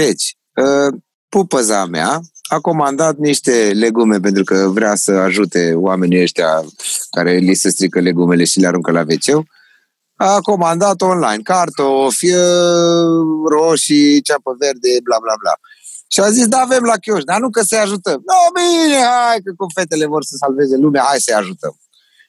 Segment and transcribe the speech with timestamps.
[0.00, 6.64] Deci, uh, pupăza mea a comandat niște legume pentru că vrea să ajute oamenii ăștia
[7.10, 9.44] care li se strică legumele și le aruncă la wc
[10.16, 15.54] a comandat online cartofi, uh, roșii, ceapă verde, bla bla bla.
[16.08, 18.22] Și a zis, da, avem la chioș, dar nu că să-i ajutăm.
[18.30, 21.74] No, bine, hai, că cu fetele vor să salveze lumea, hai să-i ajutăm.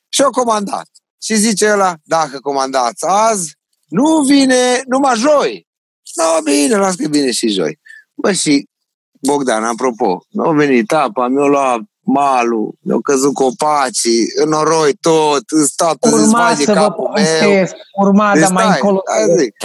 [0.10, 0.90] Și au comandat.
[1.24, 3.56] Și zice ăla, dacă comandați azi,
[3.88, 5.67] nu vine numai joi.
[6.16, 7.80] No, bine, las că bine și joi.
[8.14, 8.70] Bă, și
[9.22, 15.44] Bogdan, apropo, nu a venit apa, mi-a luat malul, mi-au căzut copacii, în noroi tot,
[15.76, 19.02] toată Urma să vă povestesc, urma, deci, dar mai încolo.
[19.38, 19.56] Zic,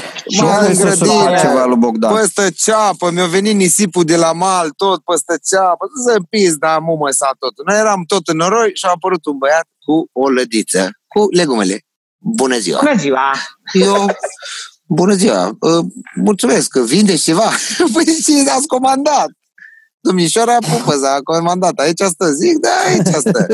[0.41, 2.15] mai în grădină, ceva lui Bogdan.
[2.15, 7.10] păstă ceapă, mi-a venit nisipul de la mal, tot păstă ceapă, să pis, dar mumă
[7.10, 7.66] sa tot.
[7.66, 11.84] Noi eram tot în noroi și a apărut un băiat cu o lădiță, cu legumele.
[12.18, 12.79] Bună ziua!
[12.82, 13.32] Bună ziua!
[13.73, 14.06] Eu,
[14.95, 17.51] bună ziua, uh, mulțumesc că vinde ceva.
[17.92, 19.28] Păi și ați comandat.
[20.01, 22.32] Domnișoara Pupăza a comandat, aici stă.
[22.32, 23.46] Zic, da, aici stă.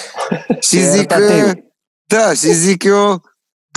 [0.68, 1.52] și zic, că,
[2.04, 3.22] da, și zic eu,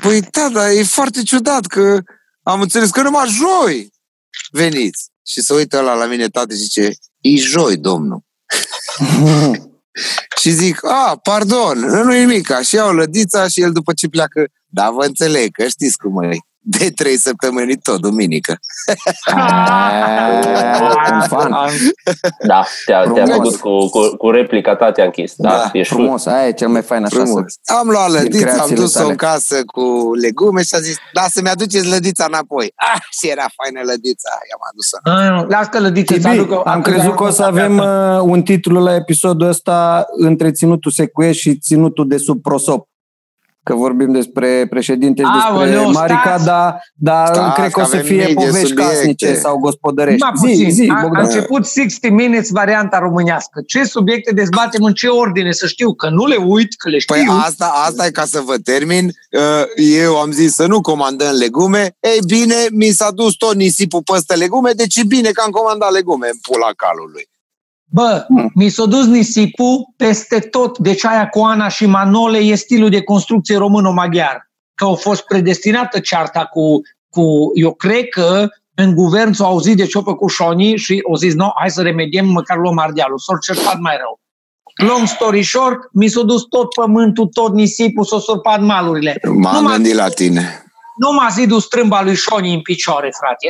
[0.02, 1.99] păi da, dar e foarte ciudat că
[2.43, 3.93] am înțeles că numai joi
[4.52, 5.09] veniți.
[5.25, 8.23] Și se uită la la mine, tată, și zice, e joi, domnul.
[10.41, 14.47] și zic, a, pardon, nu e nimic, și iau lădița și el după ce pleacă,
[14.65, 16.37] da, vă înțeleg, că știți cum e
[16.77, 18.59] de trei săptămâni tot, duminică.
[22.47, 25.33] da, te-a, te-a făcut cu, cu, cu replica ta, te-a închis.
[25.37, 27.15] Da, da ești frumos, aia e cel mai fain așa.
[27.15, 27.43] Frumos.
[27.61, 27.73] Să...
[27.73, 31.87] Am luat lădița, am dus-o în casă cu legume și a zis, da, să-mi aduceți
[31.87, 32.73] lădița înapoi.
[32.75, 34.97] Ah, și era faină lădița, i-am adus-o.
[35.47, 39.47] Las că lădița Tibi, am crezut că o să avem uh, un titlu la episodul
[39.47, 42.87] ăsta, Întreținutul secuiești și ținutul de sub prosop
[43.69, 48.31] că vorbim despre președinte și despre Aoleu, Marica, dar da, cred că o să fie
[48.33, 48.93] povești subiecte.
[48.93, 50.25] casnice sau gospodărești.
[50.45, 53.61] Zi, zi, a, a început 60 Minutes varianta românească.
[53.67, 57.17] Ce subiecte dezbatem, în ce ordine, să știu, că nu le uit, că le păi
[57.19, 57.31] știu.
[57.31, 59.05] Păi asta, asta e ca să vă termin.
[59.05, 61.95] Uh, eu am zis să nu comandăm legume.
[61.99, 65.91] Ei bine, mi s-a dus tot nisipul pe legume, deci e bine că am comandat
[65.91, 67.29] legume în pula calului.
[67.92, 68.52] Bă, hmm.
[68.55, 70.77] mi s-a dus nisipul peste tot.
[70.77, 74.50] Deci aia cu Ana și Manole e stilul de construcție româno-maghiar.
[74.76, 77.22] Că au fost predestinată cearta cu, cu...
[77.54, 81.52] Eu cred că în guvern s-au auzit de ce-o cu Șoni și au zis, no,
[81.60, 83.20] hai să remediem, măcar luăm ardealul.
[83.20, 84.20] S-au certat mai rău.
[84.88, 89.20] Long story short, mi s-a dus tot pământul, tot nisipul, s-au surpat malurile.
[89.33, 90.64] M-am gândit la tine.
[90.98, 93.48] Nu m-a zidul strâmba lui Șoni în picioare, frate.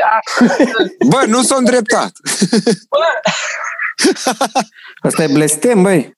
[1.11, 2.11] Bă, nu s-a îndreptat.
[2.89, 3.05] Bă,
[5.07, 6.17] Asta e blestem, băi.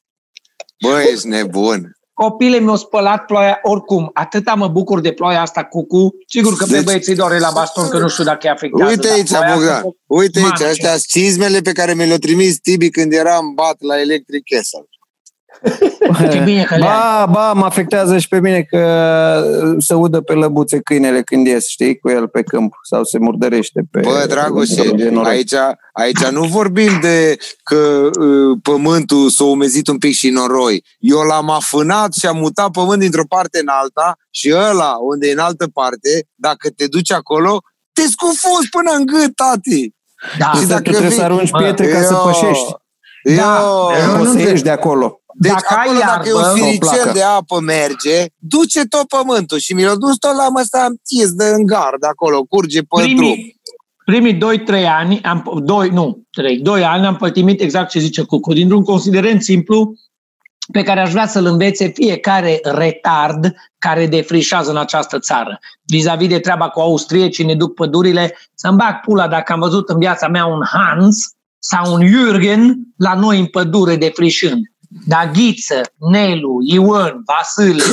[0.82, 1.96] Băi, ești nebun.
[2.14, 4.10] Copile mi-au spălat ploaia oricum.
[4.14, 6.10] Atâta mă bucur de ploaia asta cu cu.
[6.28, 6.76] Sigur că deci...
[6.76, 8.92] pe băieții doare la baston, că nu știu dacă e afectează.
[8.92, 9.84] Uite aici, Bogdan.
[10.06, 14.44] Uite aici, astea cizmele pe care mi le-a trimis Tibi când eram bat la Electric
[14.56, 14.86] Castle.
[16.32, 18.84] Ce bine că ba, ba, mă afectează și pe mine că
[19.78, 23.82] se udă pe lăbuțe câinele când ies, știi, cu el pe câmp sau se murdărește
[23.92, 24.00] pe...
[24.00, 24.82] Bă, Dragoșe,
[25.24, 25.54] aici,
[25.94, 30.86] aici nu vorbim de că uh, pământul s-a umezit un pic și noroi.
[31.00, 35.32] Eu l-am afânat și am mutat pământ dintr-o parte în alta și ăla, unde e
[35.32, 37.62] în altă parte, dacă te duci acolo,
[37.94, 39.94] te scufunzi până în gât, tati.
[40.38, 41.18] Da, și dacă trebuie vii...
[41.18, 42.80] să arunci pietre ca să pășești.
[43.24, 43.64] Da,
[44.10, 45.21] eu, nu să ieși de acolo.
[45.34, 49.74] Deci dacă acolo, iarbă, dacă e un firicel de apă merge, duce tot pământul și
[49.74, 53.36] mi l-a dus tot la măsta închis de în gard acolo, curge pe primii, drum.
[54.06, 54.38] Primii
[54.84, 58.84] 2-3 ani, am, 2, nu, 3, 2 ani am pătimit exact ce zice Cucu, dintr-un
[58.84, 59.94] considerent simplu
[60.72, 65.60] pe care aș vrea să-l învețe fiecare retard care defrișează în această țară.
[65.84, 69.98] Vis-a-vis de treaba cu austriecii, ne duc pădurile, să-mi bag pula dacă am văzut în
[69.98, 71.26] viața mea un Hans
[71.60, 72.62] sau un Jürgen
[72.98, 74.71] la noi în pădure defrișând.
[75.08, 75.82] Dar Ghiță,
[76.12, 77.84] Nelu, Ion, Vasile,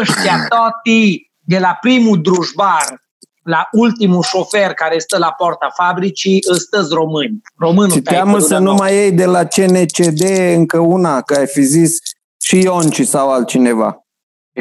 [0.00, 3.00] ăștia toți de la primul drujbar
[3.42, 7.40] la ultimul șofer care stă la porta fabricii, stă români.
[7.56, 10.20] Românul Și teamă să nu mai iei de la CNCD
[10.54, 11.98] încă una, că ai fi zis
[12.42, 14.04] și Ionci sau altcineva.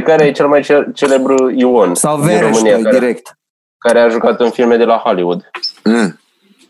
[0.03, 2.61] Care e cel mai celebru Ion Sau Vereș,
[2.91, 3.37] direct.
[3.77, 5.49] Care a jucat în filme de la Hollywood.
[5.83, 6.19] Mm.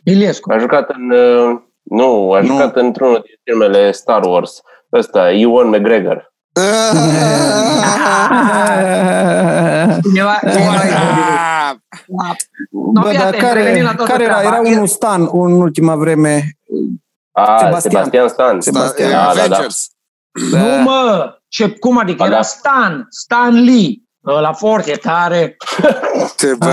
[0.04, 0.52] Iliescu.
[0.52, 1.12] A jucat în...
[1.12, 2.86] Uh, nu, a jucat nu.
[2.86, 4.62] într-unul din filmele Star Wars
[4.94, 6.34] ăsta, Ewan McGregor.
[10.04, 10.40] Cineva,
[12.72, 14.42] Bă, dar care, care era?
[14.42, 16.58] Era unul Stan în ultima vreme.
[17.32, 18.62] A, Sebastian, Sebastian Stan.
[18.62, 19.10] Sebastian.
[19.10, 19.66] Da, da, da.
[20.58, 21.34] Nu, mă!
[21.48, 22.24] Ce, cum adică?
[22.24, 23.08] Era Stan.
[23.10, 24.04] Stan Lee.
[24.34, 25.56] La foarte tare.
[26.38, 26.66] Ce bă!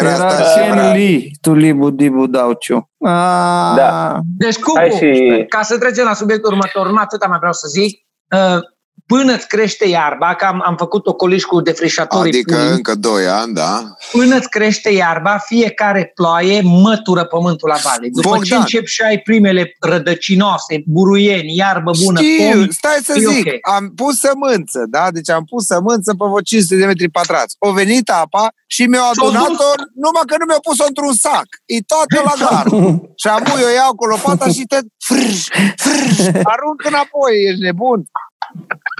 [0.00, 0.74] era, Era asta și era.
[0.74, 2.90] Ken Lee, tu libu dibu dauciu.
[3.04, 4.18] Ah, Da.
[4.38, 7.66] Deci, Cucu, Hai și- ca să trecem la subiectul următor, nu atâta mai vreau să
[7.68, 8.00] zic,
[8.34, 8.58] uh,
[9.06, 13.26] până îți crește iarba, că am, am făcut ocoliș cu defrișatorii Adică pui, încă 2
[13.26, 13.94] ani, da?
[14.12, 18.08] până îți crește iarba, fiecare ploaie mătură pământul la vale.
[18.12, 18.58] După ce Bogdan.
[18.58, 23.74] începi și ai primele rădăcinoase, buruieni, iarbă bună, Știu, pomi, stai să e zic, ok.
[23.74, 25.10] am pus sămânță, da?
[25.10, 27.56] Deci am pus sămânță pe vreo 500 de metri pătrați.
[27.58, 29.34] O venit apa și mi-au Și-o dus.
[29.34, 29.70] adunat-o,
[30.04, 31.46] numai că nu mi-au pus-o într-un sac.
[31.74, 32.66] E toată la gar.
[33.20, 35.38] și am eu iau cu lopata și te frâș,
[35.84, 36.18] frâș,
[36.54, 38.00] arunc înapoi, ești nebun.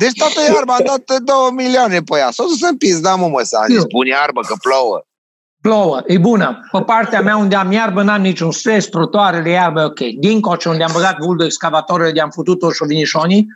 [0.01, 2.31] Deci toată iarba am dat 2 milioane pe ea.
[2.31, 3.87] S-o dus în pizda, mă, mă, să am zis, Eu.
[3.87, 5.05] pun iarbă că plouă.
[5.61, 6.69] plouă, e bună.
[6.73, 10.01] Pe partea mea unde am iarbă, n-am niciun stres, trotuarele, iarbă, e ok.
[10.21, 13.47] Din coce, unde am băgat vulul excavatorul, de am futut-o și vinișonii,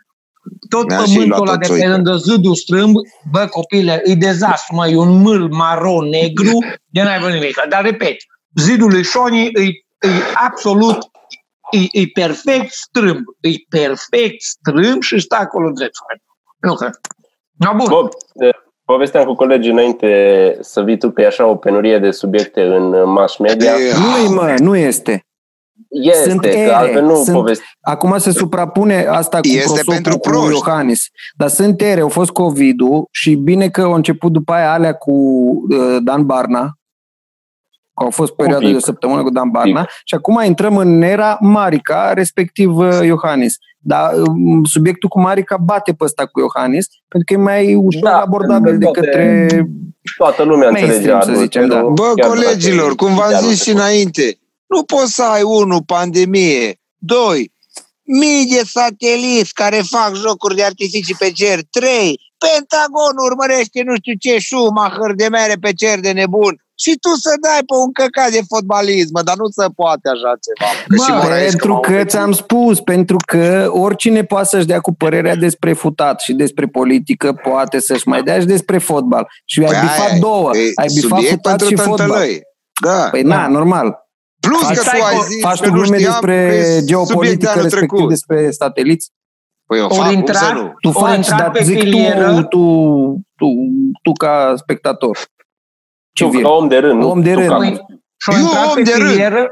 [0.69, 1.88] tot Mi-am și pământul luat ăla o de pe țoică.
[1.88, 2.94] lângă zidul strâmb,
[3.31, 7.61] bă, copile, e dezastru, mă, e un mâl maron negru, de n-ai văzut nimic.
[7.69, 8.17] Dar, repet,
[8.55, 9.62] zidul Ișonii e,
[10.08, 10.99] e absolut,
[11.70, 15.96] e, e perfect strâmb, e perfect strâmb și stă acolo drept.
[16.60, 16.90] Nu cred.
[17.58, 17.87] No, bun.
[17.88, 18.49] Bob, eh,
[18.84, 22.94] povesteam cu colegii înainte să vii tu că e așa o penurie de subiecte în
[22.94, 23.70] eh, mass media.
[23.70, 25.22] E, Nu-i, mă, nu este.
[25.88, 27.64] Este, sunt că ere, altfel nu sunt- povesti.
[27.81, 30.52] Acum se suprapune asta cu Este prosopul pentru cu proști.
[30.52, 31.06] Iohannis.
[31.37, 35.12] Dar sunt ere, au fost COVID-ul și bine că au început după aia alea cu
[35.12, 36.61] uh, Dan Barna,
[37.94, 38.70] că au fost perioada pic.
[38.70, 43.56] de o săptămână cu Dan Barna și acum intrăm în era Marica, respectiv uh, Iohannis.
[43.88, 48.02] Dar um, subiectul cu Marica bate pe ăsta cu Iohannis, pentru că e mai ușor
[48.02, 49.46] Da, abordabil de toate- către...
[50.17, 51.76] Toată lumea Mainstream, înțelegea să zicem, da.
[51.76, 53.81] adulterul, Bă, chiar dacă colegilor, e cum v-am de anul zis și trecut.
[53.81, 57.52] înainte, nu poți să ai, unu, pandemie, doi,
[58.02, 64.12] mii de sateliți care fac jocuri de artificii pe cer, trei, Pentagonul urmărește nu știu
[64.19, 68.30] ce Schumacher de mere pe cer de nebun și tu să dai pe un căcat
[68.30, 70.70] de fotbalism, mă, dar nu se poate așa ceva.
[70.88, 72.10] Că Mă, și Moraescu Pentru m-au că învețit.
[72.10, 77.32] ți-am spus, pentru că oricine poate să-și dea cu părerea despre futat și despre politică,
[77.32, 79.25] poate să-și mai dea și despre fotbal.
[79.44, 80.50] Și ai Păi bifat aia e, două.
[80.56, 81.96] e Ai bifat subiect futat pentru și fotbal.
[81.96, 82.40] tântălăi.
[82.82, 83.08] Da.
[83.10, 83.98] Păi na, normal.
[84.40, 86.62] Plus Faci- că tu ai zis Faci că tu nu glume știam despre că e
[86.64, 88.08] subiect geopolitică, anul respectiv trecut.
[88.08, 89.10] despre sateliți.
[89.66, 90.72] Păi eu Ori fac, cum intra- să nu?
[90.80, 92.42] Tu Ori faci, intrat dar pe zic tu, filieră.
[92.42, 92.58] tu,
[93.36, 93.46] tu,
[94.02, 95.19] tu ca spectator.
[96.18, 96.42] Tu, Civil.
[96.42, 97.00] ca om de rând.
[97.00, 97.48] nu Om de tu rând.
[97.50, 97.86] ca- Păi,
[98.20, 99.10] Și-au Eu, intrat om pe de rând.
[99.10, 99.50] filieră,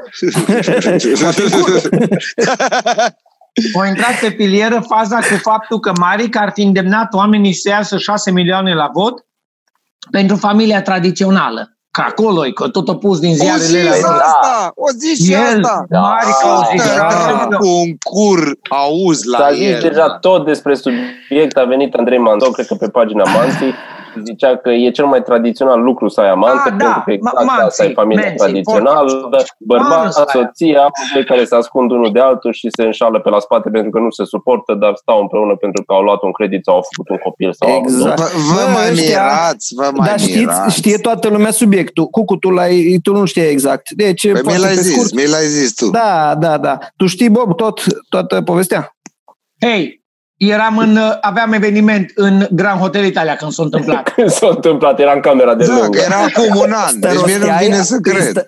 [3.76, 7.96] au intrat pe filieră faza cu faptul că Maric ar fi îndemnat oamenii să iasă
[7.98, 9.14] 6 milioane la vot
[10.10, 11.70] pentru familia tradițională.
[11.90, 13.94] Că acolo e, că tot a pus din O ziarele zi alea.
[14.24, 15.86] asta, o zi și El, asta.
[15.90, 17.48] Maric, au zis Da, așa.
[17.58, 19.80] cu un cur auzi la S-a zis el.
[19.80, 23.74] deja tot despre subiect, a venit Andrei Mandou, cred că pe pagina Manții,
[24.24, 27.36] zicea că e cel mai tradițional lucru să ai amante, Ah, da, pentru că exact
[27.36, 29.28] Ma- asta e Manții, familia Manții, tradițională,
[29.58, 30.22] bărbat, Manții.
[30.32, 33.90] soție, amândoi care se ascund unul de altul și se înșală pe la spate pentru
[33.90, 36.84] că nu se suportă, dar stau împreună pentru că au luat un credit sau au
[36.90, 37.52] făcut un copil.
[37.52, 38.18] Sau au- Exact.
[38.18, 40.76] Vă, vă Bă, mai ăștia- mirați, vă mai Dar știți, mirați.
[40.76, 42.06] știe toată lumea subiectul.
[42.06, 43.90] Cucu, tu, l-ai, tu nu știi exact.
[43.90, 45.14] Deci, Păi mi foarte l-ai pe zis, scurt.
[45.14, 45.90] mi l-ai zis tu.
[45.90, 46.78] Da, da, da.
[46.96, 48.90] Tu știi, Bob, tot, toată povestea?
[49.60, 50.04] Hei,
[50.36, 54.08] eram în, aveam eveniment în Grand Hotel Italia când s-a întâmplat.
[54.14, 55.98] Când s-a întâmplat, era în camera de Da, lângă.
[55.98, 58.22] că era acum un an, deci mie nu vine să cred.
[58.28, 58.44] Stă-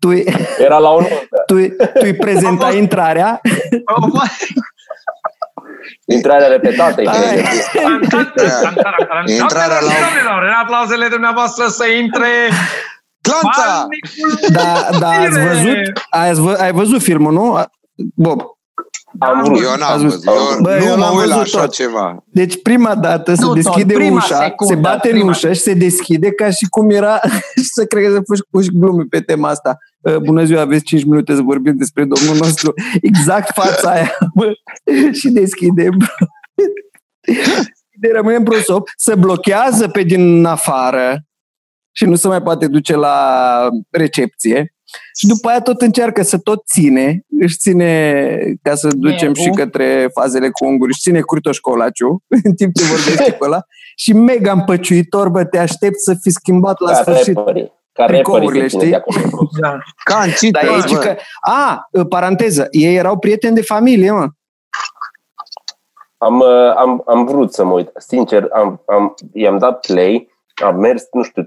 [0.00, 0.10] Tu,
[0.58, 1.04] Era la un
[1.46, 3.40] tu, tu îi prezentai intrarea.
[6.04, 7.02] intrarea repetată.
[7.02, 7.12] Da.
[9.26, 12.26] e Intrarea la- Domnilor, în aplauzele dumneavoastră să intre
[13.20, 13.86] Clanța!
[13.86, 15.46] Balnicul Da, da, ați Bine!
[15.48, 17.62] văzut, ai, vă- ai văzut filmul, nu?
[18.14, 18.40] Bob.
[19.18, 19.62] Am vrut.
[19.62, 20.54] Eu n-am Ați văzut, văzut?
[20.56, 21.72] eu Bă, eu nu mă l-am uit la văzut așa tot.
[21.72, 22.24] ceva.
[22.26, 25.28] Deci prima dată se Nu tot, deschide prima ușa, secundă, se bate în prima.
[25.30, 27.20] ușă și se deschide ca și cum era,
[27.56, 29.76] și să cred că să faci puși glume pe tema asta.
[30.00, 32.74] Uh, Bună ziua, aveți 5 minute să vorbim despre domnul nostru.
[33.02, 34.10] Exact fața aia.
[34.34, 34.52] Bă,
[35.12, 35.88] și deschide.
[38.00, 41.24] De rămâne în prosop, se blochează pe din afară
[41.96, 44.74] și nu se mai poate duce la recepție.
[45.18, 49.42] Și după aia tot încearcă să tot ține, își ține, ca să ducem Nervul.
[49.42, 53.60] și către fazele cu unguri, își ține Curtoș Colaciu, în timp ce vorbește cu ăla,
[53.96, 57.34] și mega împăciuitor, bă, te aștept să fi schimbat la Ca sfârșit.
[57.34, 57.72] rapperii.
[57.92, 58.90] Ca tricourile, rapperii se ține știi?
[58.90, 59.48] de acolo.
[59.60, 59.78] Da.
[60.04, 60.98] Ca în cită, Dar e bă.
[60.98, 64.26] că, a, paranteză, ei erau prieteni de familie, mă.
[66.18, 67.90] Am, uh, am, am vrut să mă uit.
[67.96, 70.29] Sincer, am, am, i-am dat play,
[70.64, 71.46] am mers, nu știu, 3-4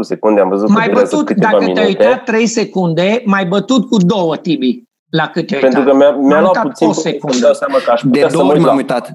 [0.00, 2.04] secunde, am văzut Mai că durează bătut, câteva dacă te-ai minute.
[2.04, 5.92] uitat 3 secunde, mai bătut cu două, Tibi, la cât te-ai Pentru uitat.
[5.92, 7.36] că mi-a, mi-a M-am luat uitat puțin o până secundă.
[7.36, 9.10] să dau seama că aș De putea să două mă ori uit m-am la, uitat.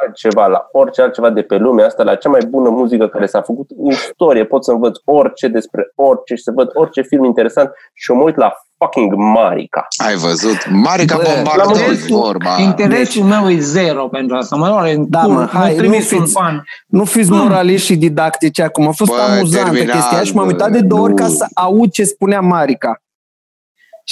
[0.00, 3.42] Altceva, la orice altceva de pe lumea asta, la cea mai bună muzică care s-a
[3.42, 4.44] făcut în istorie.
[4.44, 8.22] Pot să învăț orice despre orice și să văd orice film interesant și o mă
[8.22, 9.86] uit la fucking Marica.
[10.06, 10.70] Ai văzut?
[10.70, 12.56] Marica bombardează vorba.
[12.60, 13.30] Interesul deci...
[13.30, 14.56] meu e zero pentru asta.
[14.56, 16.38] Mă rog, da, mă, hai, nu fiți,
[16.86, 18.88] nu fiți moraliști și didactici acum.
[18.88, 22.04] A fost Bă, amuzantă chestia și m-am uitat de două ori ca să aud ce
[22.04, 23.02] spunea Marica.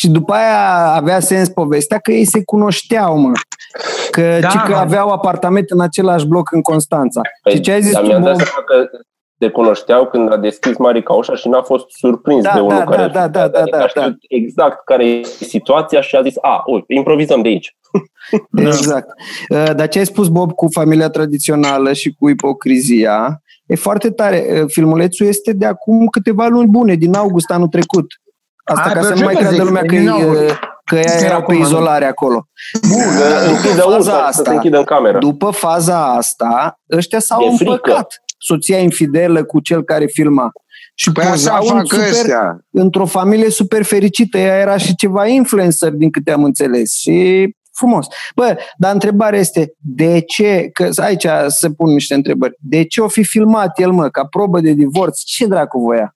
[0.00, 3.32] Și după aia avea sens povestea că ei se cunoșteau, mă.
[4.10, 7.20] Că, da, că aveau apartament în același bloc în Constanța.
[7.42, 8.90] Păi, și ce ai zis tu, mi-am dat seama că
[9.38, 12.84] se cunoșteau când a deschis Marica ușa și n-a fost surprins da, de unul da,
[12.84, 14.14] care da, da, da, adică da, da, da.
[14.28, 17.76] exact care e situația și a zis, a, uite, improvizăm de aici.
[18.66, 19.08] Exact.
[19.48, 24.46] Uh, dar ce ai spus, Bob, cu familia tradițională și cu ipocrizia, e foarte tare.
[24.50, 28.06] Uh, filmulețul este de acum câteva luni bune, din august anul trecut.
[28.70, 30.10] Asta Hai, ca să nu mai creadă lumea că, e,
[30.84, 32.48] că ea era pe izolare acolo.
[32.88, 33.02] Bun,
[33.68, 35.18] după faza asta, în cameră.
[35.18, 38.22] după faza asta, ăștia s-au împăcat.
[38.38, 40.50] Soția infidelă cu cel care filma.
[40.94, 42.58] Și păi așa fac super, ăstea.
[42.70, 44.38] într-o familie super fericită.
[44.38, 46.94] Ea era și ceva influencer, din câte am înțeles.
[46.94, 48.06] Și frumos.
[48.34, 53.08] Bă, dar întrebarea este, de ce, că aici se pun niște întrebări, de ce o
[53.08, 55.20] fi filmat el, mă, ca probă de divorț?
[55.20, 56.14] Ce dracu voia?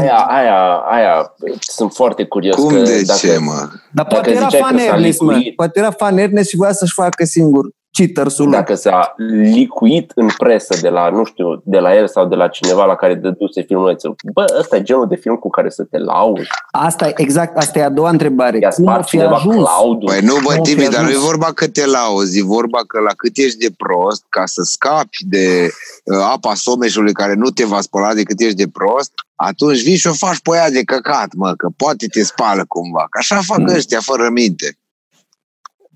[0.00, 2.54] Aia, aia, aia, sunt foarte curios.
[2.56, 3.68] Cum că de dacă, ce, mă?
[3.92, 5.38] Dar poate era fan Ernest, mă.
[5.56, 9.14] Poate era fan Ernest și voia să-și facă singur cheaters Dacă s-a
[9.52, 12.94] licuit în presă de la, nu știu, de la el sau de la cineva la
[12.94, 16.48] care dăduse filmulețul, bă, ăsta e genul de film cu care să te lauzi.
[16.70, 18.58] Asta e, exact, asta e a doua întrebare.
[18.58, 19.68] I-a Cum fi ajuns?
[20.04, 23.12] Păi nu, bă, Tibi, dar nu e vorba că te lauzi, e vorba că la
[23.16, 25.70] cât ești de prost, ca să scapi de
[26.04, 29.96] uh, apa someșului care nu te va spăla de cât ești de prost, atunci vii
[29.96, 33.06] și o faci pe aia de căcat, mă, că poate te spală cumva.
[33.10, 33.74] Că așa fac mm.
[33.74, 34.78] ăștia, fără minte.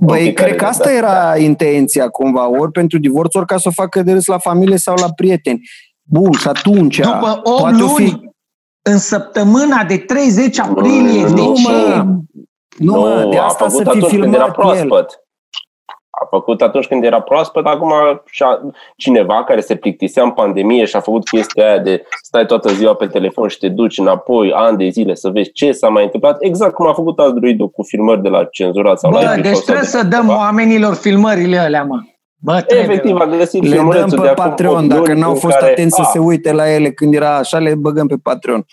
[0.01, 4.03] Băi, cred că asta era intenția cumva, ori pentru divorț, ori ca să o facă
[4.03, 5.61] de râs la familie sau la prieteni.
[6.03, 6.99] Bun, și atunci...
[6.99, 8.31] După 8 luni, fi...
[8.83, 11.73] în săptămâna de 30 aprilie, nu, de ce?
[11.73, 12.05] Mă,
[12.79, 14.89] nu, mă, de asta să fi filmat el.
[16.11, 17.93] A făcut atunci când era proaspăt, acum
[18.97, 22.95] cineva care se plictisea în pandemie și a făcut chestia aia de stai toată ziua
[22.95, 26.37] pe telefon și te duci înapoi ani de zile să vezi ce s-a mai întâmplat,
[26.41, 29.85] exact cum a făcut Android cu filmări de la cenzurat sau Bă, la deci trebuie
[29.85, 30.37] să dăm ceva.
[30.37, 32.01] oamenilor filmările alea, mă.
[32.43, 36.11] Bă, Efectiv, a găsit le dăm pe Patreon, dacă n-au fost care, atenți a, să
[36.13, 38.67] se uite la ele când era așa, le băgăm pe Patreon.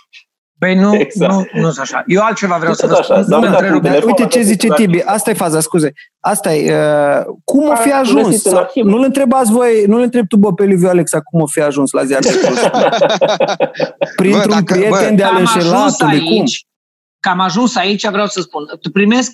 [0.59, 1.33] Păi nu, exact.
[1.33, 2.03] nu, nu sunt așa.
[2.07, 3.15] Eu altceva vreau să vă spun.
[3.15, 5.93] Așa, Uite ce zice Tibi, asta e faza, scuze.
[6.19, 8.43] Asta e, uh, cum o fi ajuns?
[8.73, 12.03] Nu-l întrebați voi, nu-l întreb tu, bă, pe Liviu Alexa, cum o fi ajuns la
[12.03, 12.29] ziar de
[14.15, 16.43] Printr-un bă, prieten bă, de al înșelatului, cum?
[17.19, 18.65] Că am ajuns aici, vreau să spun.
[18.81, 19.31] Tu primesc,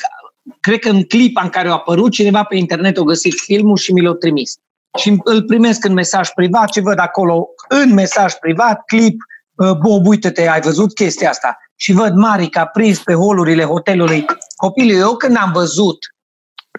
[0.60, 3.94] cred că în clipa în care a apărut, cineva pe internet a găsit filmul și
[3.94, 4.54] mi l-a trimis.
[4.98, 9.16] Și îl primesc în mesaj privat, ce văd acolo, în mesaj privat, clip,
[9.72, 11.58] Bob, uite-te, ai văzut chestia asta?
[11.76, 14.26] Și văd Marica prins pe holurile hotelului.
[14.56, 15.98] Copilul, eu când am văzut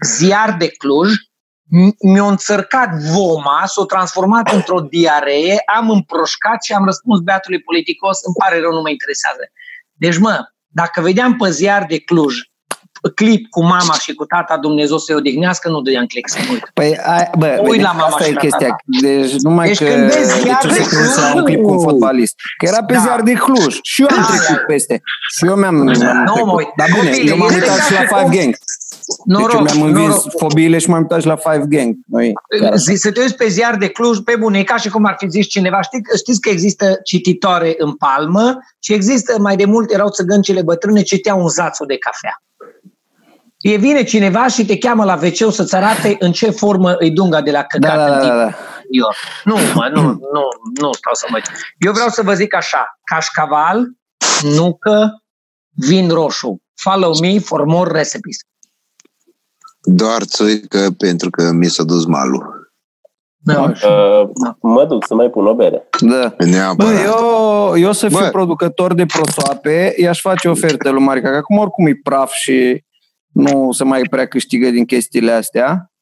[0.05, 1.13] ziar de Cluj,
[2.03, 8.35] mi-a înțărcat voma, s-a transformat într-o diaree, am împroșcat și am răspuns beatului politicos, îmi
[8.39, 9.51] pare rău, nu mă interesează.
[9.93, 12.35] Deci, mă, dacă vedeam pe ziar de Cluj
[13.15, 16.71] clip cu mama și cu tata, Dumnezeu să-i odihnească, nu dădeam click să uit.
[16.75, 18.69] Păi, a, bă, uit la mama asta și e chestia.
[18.69, 18.83] Tata.
[19.01, 22.35] Deci numai deci că când vezi ziar de Cluj, la un clip cu un fotbalist.
[22.59, 23.01] Că era pe da.
[23.01, 23.79] ziar de Cluj.
[23.83, 24.65] Și eu am da, trecut da.
[24.67, 25.03] peste.
[25.37, 28.37] Și eu mi-am, da, nu, mă Dar bine, Copile, eu m-am uitat și la Five
[28.37, 28.57] Gang.
[29.25, 30.39] Noroc, deci mi-am învins noroc.
[30.39, 31.95] fobiile și m-am uitat și la Five Gang.
[32.07, 32.33] Noi,
[32.95, 35.29] să te uiți pe ziar de Cluj, pe bune, e ca și cum ar fi
[35.29, 35.81] zis cineva.
[35.81, 41.03] Știți, știți că există cititoare în palmă și există, mai de mult erau țăgăncile bătrâne,
[41.03, 42.43] citeau un zațu de cafea.
[43.65, 47.41] E vine cineva și te cheamă la wc să-ți arate în ce formă îi dunga
[47.41, 48.51] de la căcat da, da, da, da.
[48.91, 49.09] Eu.
[49.45, 50.43] Nu, mă, nu, nu,
[50.81, 51.41] nu stau să mă...
[51.79, 53.87] Eu vreau să vă zic așa, cașcaval,
[54.43, 55.23] nucă,
[55.71, 56.63] vin roșu.
[56.75, 58.37] Follow me for more recipes.
[59.81, 62.73] Doar țuică pentru că mi s-a dus malul.
[63.37, 63.63] Da.
[63.63, 64.29] Uh,
[64.61, 65.89] mă duc să mai pun o bere.
[66.01, 66.35] Da.
[66.77, 68.29] Bă, eu, eu să fiu Bă.
[68.29, 72.85] producător de prosoape, i-aș face ofertă lui Marica, că acum oricum e praf și
[73.35, 75.93] nu se mai prea câștigă din chestiile astea.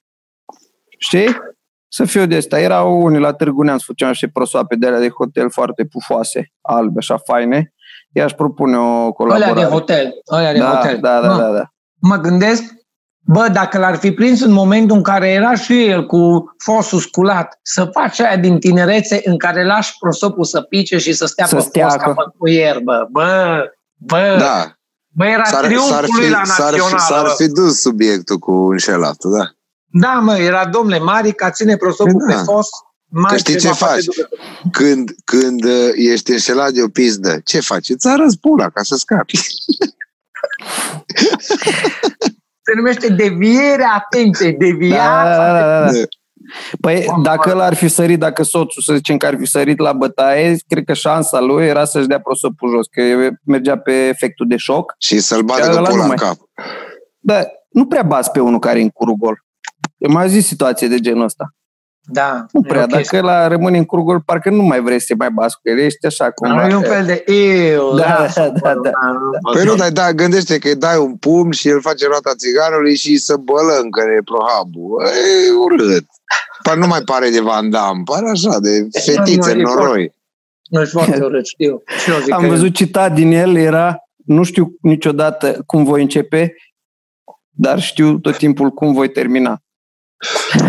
[0.98, 1.36] Știi?
[1.88, 2.60] Să fiu de asta.
[2.60, 6.98] Erau unii la Târgu Neamț, făceam niște prosoape de alea de hotel foarte pufoase, albe,
[6.98, 7.74] așa faine.
[8.12, 9.50] I-aș propune o colaborare.
[9.50, 10.12] Alea de hotel.
[10.26, 10.98] Alea de da, hotel.
[11.00, 11.62] Da, da, da, da.
[12.00, 12.62] Mă gândesc,
[13.18, 17.58] bă, dacă l-ar fi prins în momentul în care era și el cu fosul sculat,
[17.62, 21.54] să faci aia din tinerețe în care lași prosopul să pice și să stea să
[21.54, 23.08] pe stea fosca cu ierbă.
[23.10, 23.64] Bă,
[23.96, 24.76] bă, da.
[25.14, 29.50] Bă, era s-ar, s-ar fi, la s-ar fi, s-ar fi dus subiectul cu înșelatul, da.
[29.94, 32.34] Da, mă, era domnule Marica, ține prosopul da.
[32.34, 32.68] pe fos.
[33.28, 34.04] Că știi ce faci?
[34.72, 37.88] Când, când uh, ești înșelat de o pizdă, ce faci?
[37.88, 39.36] Îți arăți pula ca să scapi.
[42.64, 45.36] Se numește deviere atenție, deviața.
[45.36, 45.98] Da, da, da, da.
[46.80, 49.92] Păi, dacă el ar fi sărit, dacă soțul, să zicem că ar fi sărit la
[49.92, 53.02] bătaie, cred că șansa lui era să-și dea prosopul jos, că
[53.44, 54.94] mergea pe efectul de șoc.
[54.98, 56.36] Și să-l bagă pula în cap.
[57.18, 59.44] Da, nu prea bați pe unul care e în curul gol.
[59.98, 61.54] Eu mai zis situație de genul ăsta.
[62.04, 62.46] Da.
[62.52, 63.02] Nu prea, okay.
[63.02, 65.78] dacă la rămâne în curgol, parcă nu mai vrei să te mai bați cu el,
[65.78, 66.50] ești așa cum.
[66.50, 67.94] Nu, e un fel de eu.
[67.96, 68.90] Da, da, da, da, da.
[69.52, 72.96] Păi nu, dar da, gândește că îi dai un pumn și el face roata țiganului
[72.96, 75.02] și să bălâncă prohabul.
[75.46, 76.04] E urât.
[76.62, 80.14] Păi nu mai pare de Van Damme, pare așa, de fetițe noroi.
[80.62, 81.82] Nu, e foarte urât, știu.
[82.30, 86.54] Am văzut citat din el, era, nu știu niciodată cum voi începe,
[87.50, 89.62] dar știu tot timpul cum voi termina.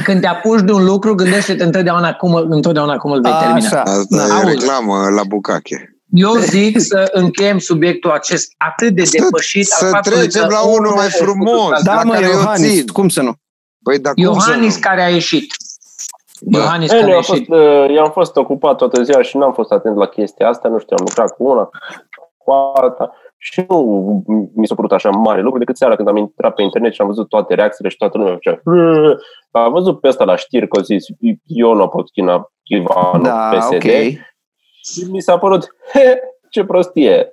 [0.04, 3.68] Când te apuci de un lucru, gândește-te întotdeauna cum, întotdeauna cum îl vei termina.
[3.68, 3.82] Așa.
[3.82, 5.88] Asta e reclamă la bucache.
[6.14, 9.66] Eu zic să încheiem subiectul acest atât de depășit.
[9.66, 11.82] Să, să trecem la unul mai frumos.
[11.84, 13.34] Da, mă, Iohannis, cum să nu?
[13.84, 15.54] Păi, dar Iohannis care a ieșit.
[16.52, 17.46] Iohannis care a ieșit.
[17.48, 17.60] Fost,
[17.96, 20.96] eu am fost ocupat toată ziua și n-am fost atent la chestia asta, nu știu,
[21.00, 21.70] am lucrat cu una,
[22.38, 23.12] cu alta.
[23.46, 24.24] Și nu
[24.56, 27.08] mi s-a părut așa mare lucru decât seara când am intrat pe internet și am
[27.08, 28.62] văzut toate reacțiile și toată lumea făcea
[29.52, 31.06] Am văzut pe asta la știri că zis
[31.46, 34.20] Iona Potchina Chivanu da, PSD okay.
[34.84, 36.20] și mi s-a părut he,
[36.50, 37.33] ce prostie.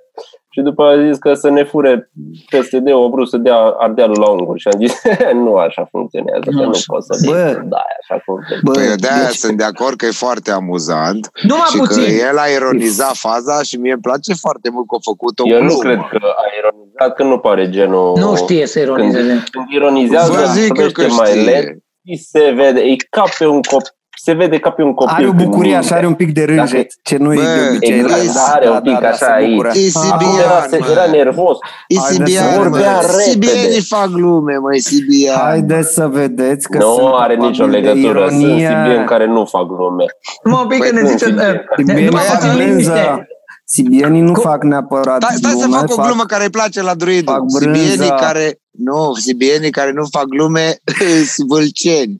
[0.53, 2.11] Și după a zis că să ne fure
[2.49, 5.01] PSD-ul, a vrut să dea Ardealul la unguri și am zis,
[5.45, 8.63] nu așa funcționează, nu, că nu pot să bă, da, așa funcționează.
[8.63, 9.35] Bă, păi de-aia deci...
[9.35, 12.03] sunt de acord că e foarte amuzant Numai și puțin.
[12.03, 15.43] că el a ironizat faza și mie îmi place foarte mult că a făcut o
[15.47, 15.71] Eu glumă.
[15.71, 18.17] nu cred că a ironizat, că nu pare genul...
[18.17, 19.27] Nu știe să ironizeze.
[19.27, 21.41] Când, când ironizează, Vă zic eu că mai știe.
[21.41, 21.83] lent,
[22.31, 25.13] se vede, e ca pe un copil se vede ca pe un copil.
[25.15, 27.99] Are o bucurie așa, are un pic de rânjet, ce nu e de obicei.
[27.99, 29.65] Exact, da, are un pic da, așa aici.
[29.65, 30.19] E sibian,
[30.71, 31.57] era, era nervos.
[31.87, 32.99] E sibian, vorbea mă.
[33.01, 33.21] repede.
[33.29, 35.37] Sibienii fac glume, măi, sibian.
[35.39, 38.27] Haideți să vedeți că Nu sunt are nicio capabili de legătură.
[38.27, 38.67] Sunt ironie.
[38.67, 40.05] sibieni care nu fac glume.
[40.43, 41.25] Mă, un pic Păi că ne nu, zice...
[41.25, 41.49] sibieni.
[41.49, 42.91] uh, Sibienii numai fac puțin liniște.
[42.91, 43.25] brânză.
[43.73, 46.95] Sibienii nu fac neapărat Stai, stai să glume, fac o glumă care îi place la
[46.95, 47.33] druidul.
[47.33, 47.81] fac brânză.
[47.89, 48.55] Sibienii care...
[48.71, 50.77] Nu, sibienii care nu fac glume
[51.33, 52.17] sunt vâlceni.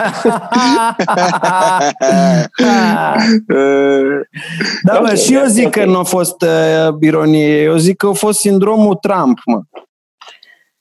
[4.84, 5.72] da, mă, Ok, și eu zic ok.
[5.72, 7.62] că nu a fost uh, ironie.
[7.62, 9.62] Eu zic că a fost sindromul Trump, mă.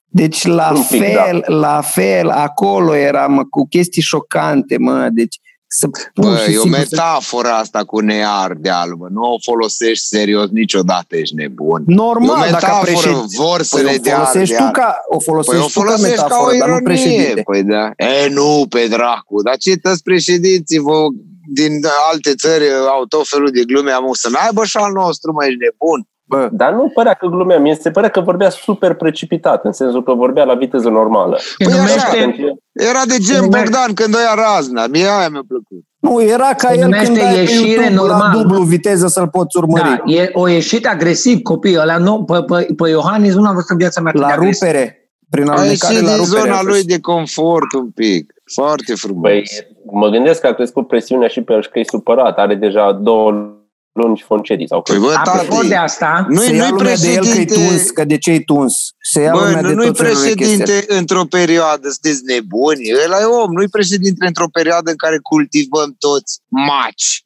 [0.07, 5.37] Deci la Un pic, fel, la fel, acolo era, mă, cu chestii șocante, mă, deci
[5.73, 9.07] să pur Bă, și e o simplu să- metaforă asta cu near de albă.
[9.11, 11.81] Nu o folosești serios niciodată, ești nebun.
[11.87, 13.37] E o Normal, dacă metaforă, președinte...
[13.37, 15.81] vor să Păi ne o dea folosești tu ca, o Păi folosești o tu ca
[15.81, 16.95] folosești ca metaforă, o dar nu ironie.
[16.95, 17.43] președinte.
[17.51, 17.85] Păi da.
[18.07, 19.43] E, nu, pe dracu.
[19.43, 21.07] Dar ce toți președinții vă,
[21.55, 21.73] din
[22.13, 23.91] alte țări au tot felul de glume.
[23.93, 26.01] Am să n-aibă și al nostru, mai ești nebun.
[26.31, 27.59] Bă, Dar nu părea că glumea.
[27.59, 31.37] Mie se părea că vorbea super precipitat, în sensul că vorbea la viteză normală.
[31.39, 34.87] Se Păi numește, Era de gen Numește- Bogdan când o ia razna.
[34.87, 35.85] Mie aia mi-a plăcut.
[35.99, 38.43] nu, era ca Se el numește când ai pe ieșire YouTube la normală.
[38.43, 39.83] dublu viteză să-l poți urmări.
[39.85, 41.97] da, e, o ieșit agresiv copiii ăla.
[41.97, 44.11] Nu, pe, pe, pe Iohannis nu l-am văzut în viața mea.
[44.15, 44.63] atât de La agresiv.
[44.69, 44.95] rupere.
[45.31, 46.41] Prin A alunecare ieșit la din rupere.
[46.43, 46.87] zona a lui fost.
[46.87, 48.33] de confort un pic.
[48.55, 49.23] Foarte frumos.
[49.31, 49.43] Păi,
[49.93, 52.37] mă gândesc că a crescut presiunea și pe el și că e supărat.
[52.39, 53.55] Are deja două
[53.93, 55.05] luni concedii sau Păi cât.
[55.05, 57.55] bă, Apropo tati, de asta, nu-i, Se ia nu-i lumea de el că e președinte...
[57.55, 58.75] tuns, că de ce e tuns.
[59.13, 60.57] Se ia Bă, lumea de nu, nu-i tot felul de chestii.
[60.57, 62.83] președinte într-o perioadă, sunteți nebuni.
[63.05, 67.25] Ăla e om, nu-i președinte într-o perioadă în care cultivăm toți maci.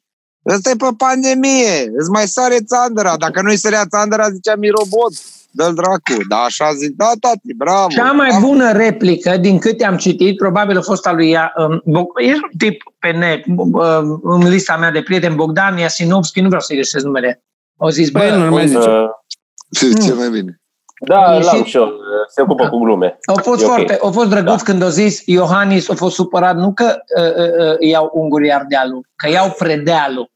[0.53, 3.17] Ăsta e pe pandemie, îți mai sare țandăra.
[3.17, 5.13] Dacă nu-i sărea țandăra, zicea Mirobot.
[5.51, 6.27] Dă-l dracu.
[6.29, 6.95] Da, așa zic.
[6.95, 7.87] Da, tati, bravo.
[7.87, 8.37] Cea mai Da.
[8.39, 12.33] bună replică, din câte am citit, probabil a fost a lui Ia- um, Bog- e
[12.33, 16.75] un tip pe net, um, în lista mea de prieteni, Bogdan Iasinovski, nu vreau să-i
[16.75, 17.43] găsesc numele.
[17.77, 18.89] Au zis, Băi, bă, nu mai zice.
[18.89, 20.59] Uh, Ce mai bine.
[21.07, 21.89] Da, A ieșit- l-am și eu.
[22.33, 23.17] Se ocupă cu glume.
[23.25, 23.71] au fost, E ok.
[23.71, 24.63] foarte, au fost drăguț Da.
[24.63, 29.05] când au zis Iohannis a fost supărat, nu că uh, uh, uh, iau ungurii Ardealul,
[29.15, 30.33] că iau Predealul.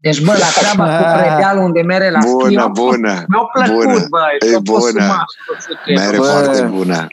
[0.00, 3.84] Deci, bă, la treaba cu Predealul unde mere la Bună, schi, au- bună, mi-au plăcut,
[3.84, 4.06] bună.
[4.08, 5.00] bă, E au fost bună.
[5.04, 6.04] sumași, tot ce trebuie.
[6.04, 6.24] Mere Bă.
[6.24, 7.06] foarte bună.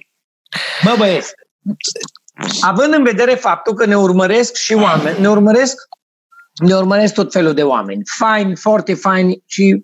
[0.84, 1.32] Bă, băieți,
[2.62, 5.76] având în vedere faptul că ne urmăresc și oameni, ne urmăresc,
[6.64, 9.84] ne urmăresc tot felul de oameni, faini, foarte faini și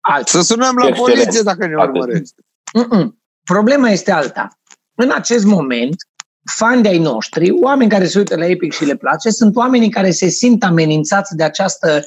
[0.00, 0.38] alții.
[0.38, 1.14] Să sunăm la Excelent.
[1.18, 1.94] poliție dacă ne Atât.
[1.94, 2.34] urmăresc.
[2.78, 3.18] Mm-mm.
[3.44, 4.48] Problema este alta.
[4.94, 5.94] În acest moment,
[6.56, 10.10] fani de-ai noștri, oameni care se uită la Epic și le place, sunt oamenii care
[10.10, 12.04] se simt amenințați de această,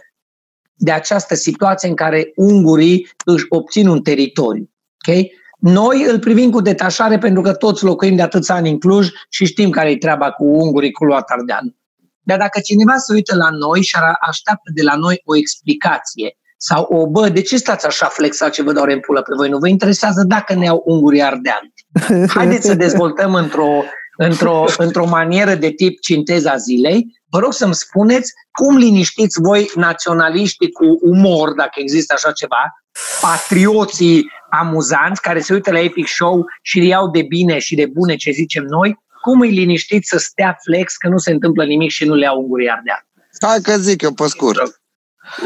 [0.75, 4.69] de această situație în care ungurii își obțin un teritoriu.
[5.07, 5.31] Okay?
[5.59, 9.45] Noi îl privim cu detașare pentru că toți locuim de atâția ani în Cluj și
[9.45, 11.75] știm care e treaba cu ungurii, cu luat Ardeal.
[12.21, 16.83] Dar dacă cineva se uită la noi și așteaptă de la noi o explicație sau
[16.83, 19.49] o, bă, de ce stați așa flexat ce vă doare în pulă pe voi?
[19.49, 21.73] Nu vă interesează dacă ne iau ungurii ardeani.
[22.35, 23.83] Haideți să dezvoltăm într-o,
[24.17, 27.05] într-o, într-o manieră de tip cinteza zilei.
[27.29, 32.73] Vă rog să-mi spuneți cum liniștiți voi naționaliștii cu umor, dacă există așa ceva,
[33.21, 37.85] patrioții amuzanți care se uită la Epic Show și îi iau de bine și de
[37.85, 41.89] bune ce zicem noi, cum îi liniștiți să stea flex că nu se întâmplă nimic
[41.89, 43.07] și nu le iau ungurii ardeani?
[43.39, 44.81] Hai că zic eu pe scurt.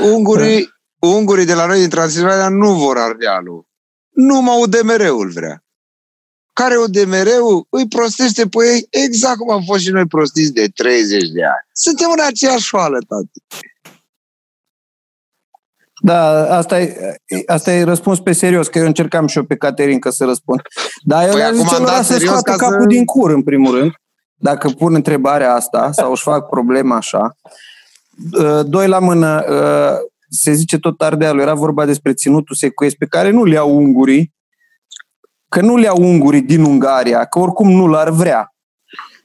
[0.04, 3.68] Ungurii, ungurii de la noi din Transilvania nu vor Ardealul.
[4.10, 5.64] Numai UDMR-ul vrea.
[6.62, 11.30] Care UDMR-ul îi prostește pe ei exact cum am fost și noi prostiți de 30
[11.30, 11.66] de ani.
[11.74, 13.66] Suntem în aceeași șoală, tati.
[16.02, 16.96] Da, asta e,
[17.46, 20.62] asta e răspuns pe serios, că eu încercam și eu pe Caterinca să răspund.
[21.04, 22.88] Dar eu păi le zice lor să scoată capul să...
[22.88, 23.92] din cur, în primul rând,
[24.36, 27.36] dacă pun întrebarea asta sau își fac problema așa.
[28.66, 29.44] Doi la mână,
[30.30, 34.34] se zice tot Ardealul, era vorba despre ținutul secuiesc pe care nu le iau ungurii,
[35.50, 38.54] că nu le iau ungurii din Ungaria, că oricum nu l-ar vrea.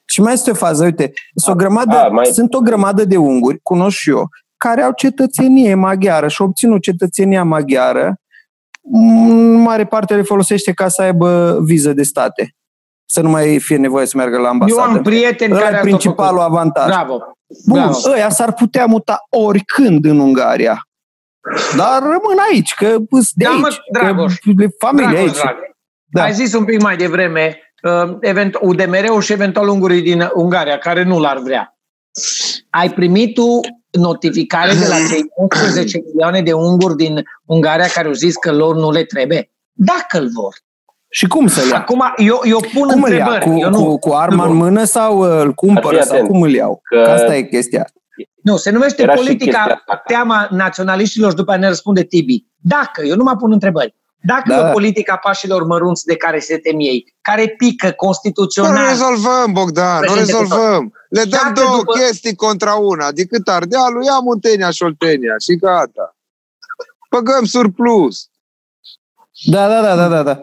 [0.04, 2.26] Și mai este o fază, uite, sunt o grămadă, A, mai...
[2.26, 7.44] sunt o grămadă de unguri, cunosc și eu, care au cetățenie maghiară și obținut cetățenia
[7.44, 8.14] maghiară,
[8.92, 12.54] în mare parte le folosește ca să aibă viză de state.
[13.04, 14.80] Să nu mai fie nevoie să meargă la ambasadă.
[14.80, 16.86] Eu am prieteni Ăla care principalul avantaj.
[16.86, 17.18] Bravo.
[17.66, 17.98] Bun, Bravo.
[18.14, 20.88] ăia s-ar putea muta oricând în Ungaria.
[21.76, 23.60] Dar rămân aici, că sunt de da, aici.
[23.60, 25.40] Mă, Dragoș, că familie Dragoș, aici.
[25.40, 25.56] Drag.
[26.14, 26.22] Da.
[26.22, 31.18] Ai zis un pic mai devreme uh, UDMR-ul și eventual ungurii din Ungaria, care nu
[31.18, 31.78] l-ar vrea.
[32.70, 38.12] Ai primit tu notificare de la cei 11 milioane de unguri din Ungaria care au
[38.12, 39.50] zis că lor nu le trebuie?
[39.72, 40.54] Dacă îl vor.
[41.08, 41.76] Și cum să-l ia?
[41.76, 43.44] Acum, eu, eu pun cum întrebări.
[43.44, 46.80] Cu, eu nu, cu, cu arma în mână sau îl cumpără sau cum îl iau?
[46.82, 47.86] Că, că asta e chestia.
[48.42, 52.44] Nu, se numește politica teama naționaliștilor și după aia ne răspunde Tibi.
[52.56, 53.94] Dacă, eu nu mă pun întrebări.
[54.26, 54.70] Dacă da.
[54.70, 58.72] politica pașilor mărunți de care se tem ei, care pică constituțional...
[58.72, 60.92] Nu rezolvăm, Bogdan, nu rezolvăm.
[61.08, 61.92] Le dăm Dacă două după...
[61.92, 63.12] chestii contra una.
[63.12, 66.16] Decât Ardealul, ia Muntenia și Oltenia și gata.
[67.08, 68.28] Păgăm surplus.
[69.44, 70.22] Da, da, da, da, da.
[70.22, 70.40] da.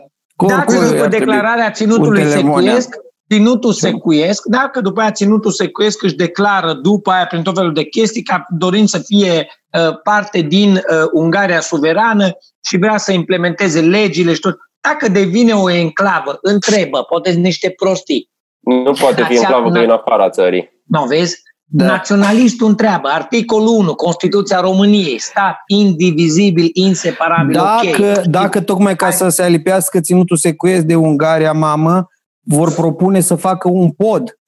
[0.48, 2.90] Dacă după declararea ținutului secuiesc,
[3.32, 7.84] ținutul secuiesc, dacă după aia ținutul secuiesc își declară după aia prin tot felul de
[7.84, 12.30] chestii ca dorind să fie uh, parte din uh, Ungaria suverană
[12.66, 18.30] și vrea să implementeze legile și tot, dacă devine o enclavă, întrebă, poate niște prostii.
[18.60, 20.70] Nu poate fi enclavă că e în afara țării.
[20.86, 21.42] Nu, vezi?
[21.74, 21.86] Da.
[21.86, 28.24] Naționalistul întreabă, articolul 1, Constituția României, stat indivizibil, inseparabil, dacă, okay.
[28.26, 32.08] Dacă tocmai ca să se alipească ținutul secuiesc de Ungaria, mamă,
[32.44, 34.40] vor propune să facă un pod.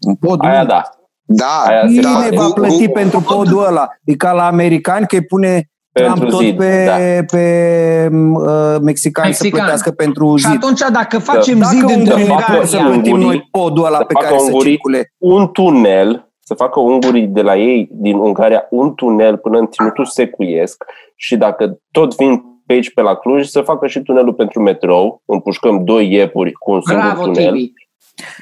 [0.00, 0.82] Un pod Aia da.
[1.22, 1.62] Da.
[1.66, 3.88] Aia Cine va plăti cu, pentru podul ăla?
[4.04, 5.70] E ca la americani că îi pune
[6.02, 7.24] Trump tot zid, pe, da.
[7.36, 10.50] pe uh, mexicani să plătească pentru zid.
[10.50, 11.66] Și atunci dacă facem da.
[11.66, 15.12] zid dacă între Ungaria, să plătim noi podul ăla pe care să circule.
[15.18, 20.04] Un tunel, să facă ungurii de la ei din Ungaria un tunel până în ținutul
[20.04, 24.62] secuiesc și dacă tot vin pe aici, pe la Cluj, să facă și tunelul pentru
[24.62, 25.22] metrou.
[25.24, 27.52] Împușcăm doi iepuri cu un singur Bravo, tunel.
[27.52, 27.72] Tibi.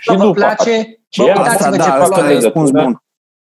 [0.00, 1.00] Și vă place?
[1.16, 3.02] Bă, asta, da, asta e răspuns bun.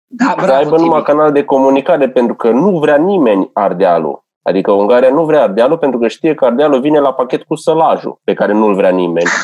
[0.07, 0.81] Da, bravo, să aibă Tibi.
[0.81, 4.25] numai canal de comunicare, pentru că nu vrea nimeni Ardealul.
[4.41, 8.19] Adică Ungaria nu vrea Ardealul pentru că știe că Ardealul vine la pachet cu sălajul,
[8.23, 9.29] pe care nu-l vrea nimeni.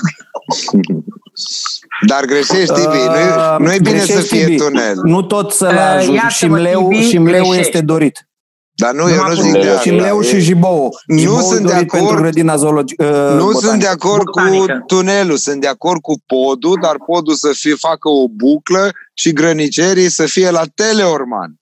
[2.08, 2.98] Dar greșești, Tibi.
[2.98, 4.56] Uh, nu, e bine să fie Tibi.
[4.58, 4.96] tunel.
[5.04, 6.14] Nu tot sălajul.
[6.14, 8.28] Uh, și mleu, și mleu este dorit.
[8.76, 10.90] Dar nu, eu nu zic de Și Leu și Jibou.
[11.06, 15.68] Nu sunt de acord, grădina zoologi, uh, nu sunt de acord cu tunelul, sunt de
[15.68, 20.64] acord cu podul, dar podul să fie facă o buclă și grănicerii să fie la
[20.76, 21.56] Teleorman.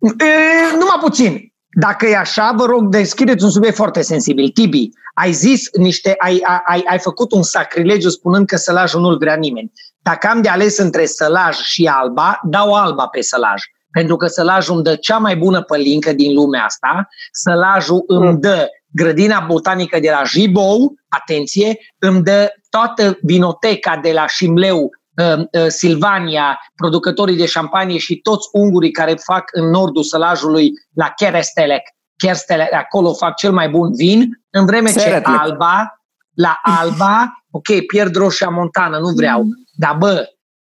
[0.00, 1.54] E, numai puțin.
[1.80, 4.48] Dacă e așa, vă rog, deschideți un subiect foarte sensibil.
[4.48, 9.34] Tibi, ai zis niște, ai, ai, ai făcut un sacrilegiu spunând că sălajul nu-l vrea
[9.34, 9.72] nimeni.
[10.02, 14.74] Dacă am de ales între sălaj și alba, dau alba pe sălaj pentru că sălajul
[14.74, 18.40] îmi dă cea mai bună pălincă din lumea asta, sălajul îmi mm.
[18.40, 24.90] dă grădina botanică de la Jibou, atenție, îmi dă toată vinoteca de la Șimleu,
[25.22, 31.12] uh, uh, Silvania, producătorii de șampanie și toți ungurii care fac în nordul sălajului la
[31.16, 31.82] Kerestelec,
[32.16, 35.32] Kerestelec, acolo fac cel mai bun vin, în vreme Seretle.
[35.32, 36.00] ce Alba,
[36.34, 40.28] la Alba, ok, pierd roșia montană, nu vreau, dar bă,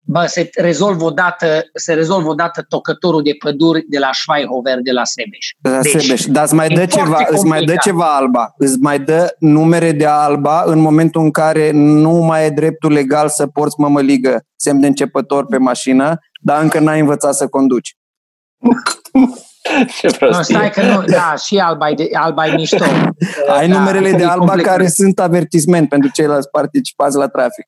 [0.07, 5.05] bă, se rezolvă odată, se rezolvă odată tocătorul de păduri de la Schweihofer, de la
[5.05, 5.49] Sebeș.
[5.59, 6.25] De la deci, Sebeș.
[6.25, 8.55] Dar îți mai, dă ceva, îți mai dă ceva alba.
[8.57, 13.29] Îți mai dă numere de alba în momentul în care nu mai e dreptul legal
[13.29, 17.97] să porți mămăligă, semn de începător pe mașină, dar încă n-ai învățat să conduci.
[19.99, 22.85] Ce no, stai că nu, da, și alba e, alba e mișto.
[23.49, 27.66] Ai da, numerele de alba care sunt avertisment pentru ceilalți participați la trafic.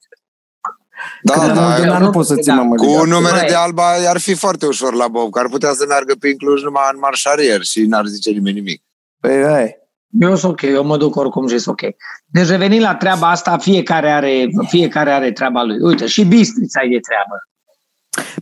[1.23, 2.69] Da, Când da, da, nu poți să ții da.
[2.77, 6.15] Cu numere de alba ar fi foarte ușor la Bob, că ar putea să meargă
[6.21, 8.83] pe Cluj numai în marșarier și n-ar zice nimeni nimic.
[9.21, 9.77] Păi, hai.
[10.21, 11.91] Eu sunt ok, eu mă duc oricum și sunt ok.
[12.27, 15.79] Deci revenind la treaba asta, fiecare are, fiecare are treaba lui.
[15.81, 17.37] Uite, și Bistrița e de treabă.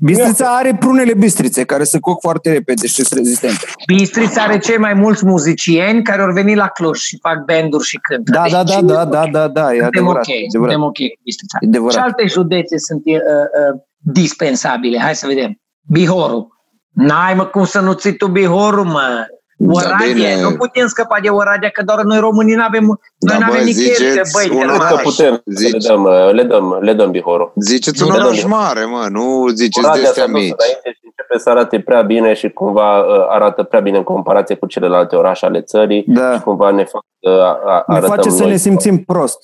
[0.00, 3.64] Bistrița are prunele Bistrițe, care se coc foarte repede și sunt rezistente.
[3.86, 7.96] Bistrița are cei mai mulți muzicieni care au venit la Cluj și fac banduri și
[7.96, 8.30] cântă.
[8.32, 10.26] Da, deci, da, da, da, da, da, da, e adevărat.
[10.28, 11.58] Ok, suntem ok cu Bistrița.
[11.66, 11.92] Adevărat.
[11.92, 14.98] Ce alte județe sunt uh, uh, dispensabile?
[14.98, 15.60] Hai să vedem.
[15.88, 16.46] Bihorul.
[16.92, 19.26] N-ai mă cum să nu ții tu Bihorul, mă.
[19.58, 22.84] Oradie, da, nu putem scăpa de Oradea, că doar noi românii nu avem,
[23.18, 27.10] noi da, avem nicăieri, băi, un oraș, putem, zici, le dăm, le dăm, le dăm
[27.10, 27.52] Bihorul.
[27.54, 30.34] Ziceți un oraș mare, mă, nu ziceți Oradea de astea mici.
[30.34, 34.54] Înainte și începe să arate prea bine și cumva uh, arată prea bine în comparație
[34.54, 36.34] cu celelalte orașe ale țării da.
[36.34, 39.38] și cumva ne, fac, uh, ne face să ne simțim prost.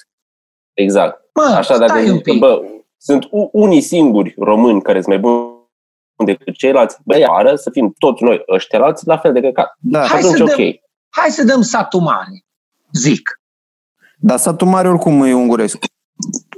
[0.73, 1.21] Exact.
[1.35, 2.63] Mă, Așa, dacă zic, bă,
[2.97, 5.52] sunt unii singuri români care sunt mai buni
[6.17, 9.77] decât ceilalți, băi, afară, să fim toți noi ăștialți la fel de căcat.
[9.79, 10.07] Da.
[10.07, 10.83] Hai, atunci, să dăm, okay.
[11.09, 12.45] hai să dăm satul mare,
[12.93, 13.41] zic.
[14.19, 15.79] Dar satul mare oricum e unguresc.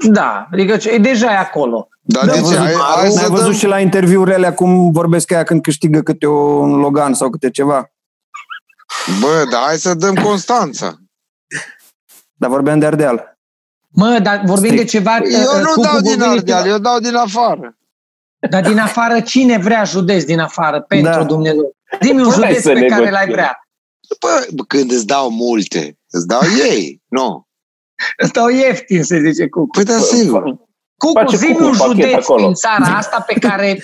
[0.09, 1.89] Da, adică e deja e acolo.
[2.01, 3.53] Da, deci, văzut, hai, hai să văzut dăm...
[3.53, 7.91] și la interviurile cum vorbesc ea când câștigă câte un Logan sau câte ceva?
[9.21, 10.95] Bă, dar hai să dăm Constanța.
[12.35, 13.39] Dar vorbeam de Ardeal.
[13.89, 14.83] Mă, dar vorbim Strict.
[14.83, 15.17] de ceva...
[15.17, 17.77] Eu nu dau din Ardeal, eu dau din afară.
[18.51, 21.25] Dar din afară, cine vrea județ din afară pentru da.
[21.25, 21.77] Dumnezeu?
[22.03, 23.59] Zi-mi un județ pe care l-ai vrea.
[24.21, 27.47] Bă, când îți dau multe, îți dau ei, nu.
[28.17, 29.67] Îți dau ieftin, se zice cu.
[29.67, 30.43] Păi da, sigur.
[30.97, 33.83] Cucu, zi un județ din țara asta pe care,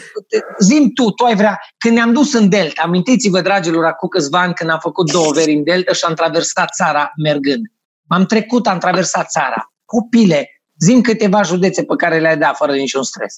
[0.59, 4.55] zim tu, tu ai vrea, când ne-am dus în Delta, amintiți-vă, dragilor, acum câțiva ani
[4.55, 7.67] când am făcut două veri în Delta și am traversat țara mergând.
[8.09, 9.73] M-am trecut, am traversat țara.
[9.85, 13.37] Copile, zim câteva județe pe care le-ai dat fără niciun stres.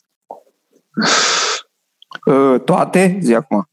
[2.27, 3.19] Uh, toate?
[3.21, 3.69] Zi acum.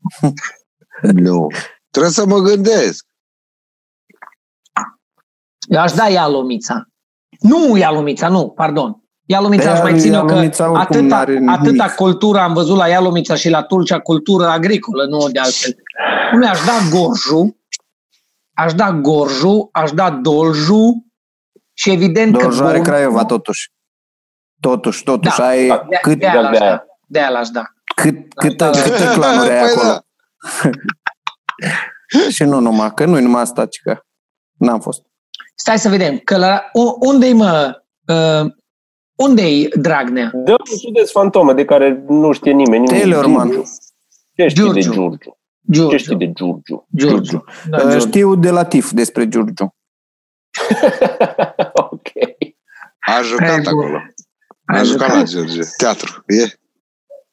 [1.25, 1.47] nu.
[1.89, 3.05] Trebuie să mă gândesc.
[5.67, 6.83] Eu aș da Ialomița.
[7.39, 9.03] Nu Ialomița, nu, pardon.
[9.25, 13.99] Ialomița aș mai ține că atâta, atâta cultură am văzut la Ialomița și la Tulcea,
[13.99, 15.75] cultură agricolă, nu de altfel.
[16.31, 17.57] Nu aș da Gorju,
[18.53, 21.05] aș da Gorju, aș da Dolju
[21.73, 22.55] și evident Dolju că...
[22.55, 23.71] Dolju are Craiova totuși.
[24.59, 26.19] Totuși, totuși, da, ai de, cât...
[26.19, 27.63] De, de, de, de aia l-aș da.
[27.95, 28.69] Cât, câte, da.
[28.83, 29.87] câte clanuri ai păi acolo?
[29.87, 30.03] Da.
[32.35, 34.03] și nu numai, că nu-i numai asta, ci că
[34.57, 35.01] n-am fost.
[35.55, 38.51] Stai să vedem, că la, unde-i mă, uh,
[39.15, 40.31] unde-i Dragnea?
[40.33, 42.87] De un județ fantomă de care nu știe nimeni.
[42.87, 43.49] Taylorman.
[44.35, 44.73] Ce știi Giurgiu.
[44.73, 45.37] de Giurgiu?
[45.71, 45.97] Giurgiu.
[45.97, 46.87] Ce știi de Giurgiu?
[46.95, 47.43] Giurgiu.
[47.69, 48.07] Da, uh, Giurgiu.
[48.07, 49.75] Știu de la TIF despre Giurgiu.
[51.91, 52.09] ok.
[52.99, 53.97] A jucat acolo.
[54.65, 55.61] A, A jucat, jucat la Giurgiu.
[55.77, 56.23] Teatru.
[56.27, 56.59] E?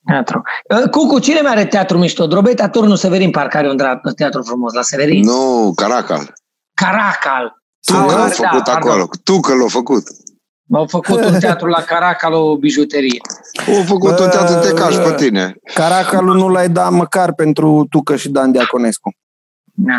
[0.06, 0.42] Teatru.
[0.74, 2.26] Uh, Cucu, cine mai are teatru mișto?
[2.26, 3.76] Drobeta Turnul Severin parcă are un
[4.16, 5.24] teatru frumos la Severin.
[5.24, 6.32] Nu, Caracal.
[6.74, 7.62] Caracal.
[7.86, 8.94] Tu că l-a făcut da, acolo.
[8.94, 9.08] Pardon.
[9.24, 10.04] Tu că l-a făcut.
[10.72, 13.20] Au făcut un teatru la Caracal, o bijuterie.
[13.76, 15.56] Au făcut un teatru de caș pe tine.
[15.74, 19.14] Caracalul nu l-ai dat măcar pentru Tucă și Dan Diaconescu.
[19.64, 19.98] Da.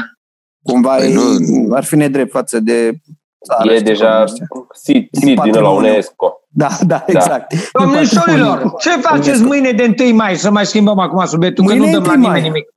[0.64, 1.76] Cumva păi nu...
[1.76, 3.00] ar fi nedrept față de
[3.48, 3.74] țară.
[3.74, 4.26] E deja
[4.74, 6.42] sit, sit din la UNESCO.
[6.48, 7.54] Da, da, exact.
[7.54, 7.80] Da.
[7.84, 10.36] Domnișorilor, ce faceți mâine de 1 mai?
[10.36, 12.68] Să mai schimbăm acum subiectul, mâine că nu dăm la nimeni nimic.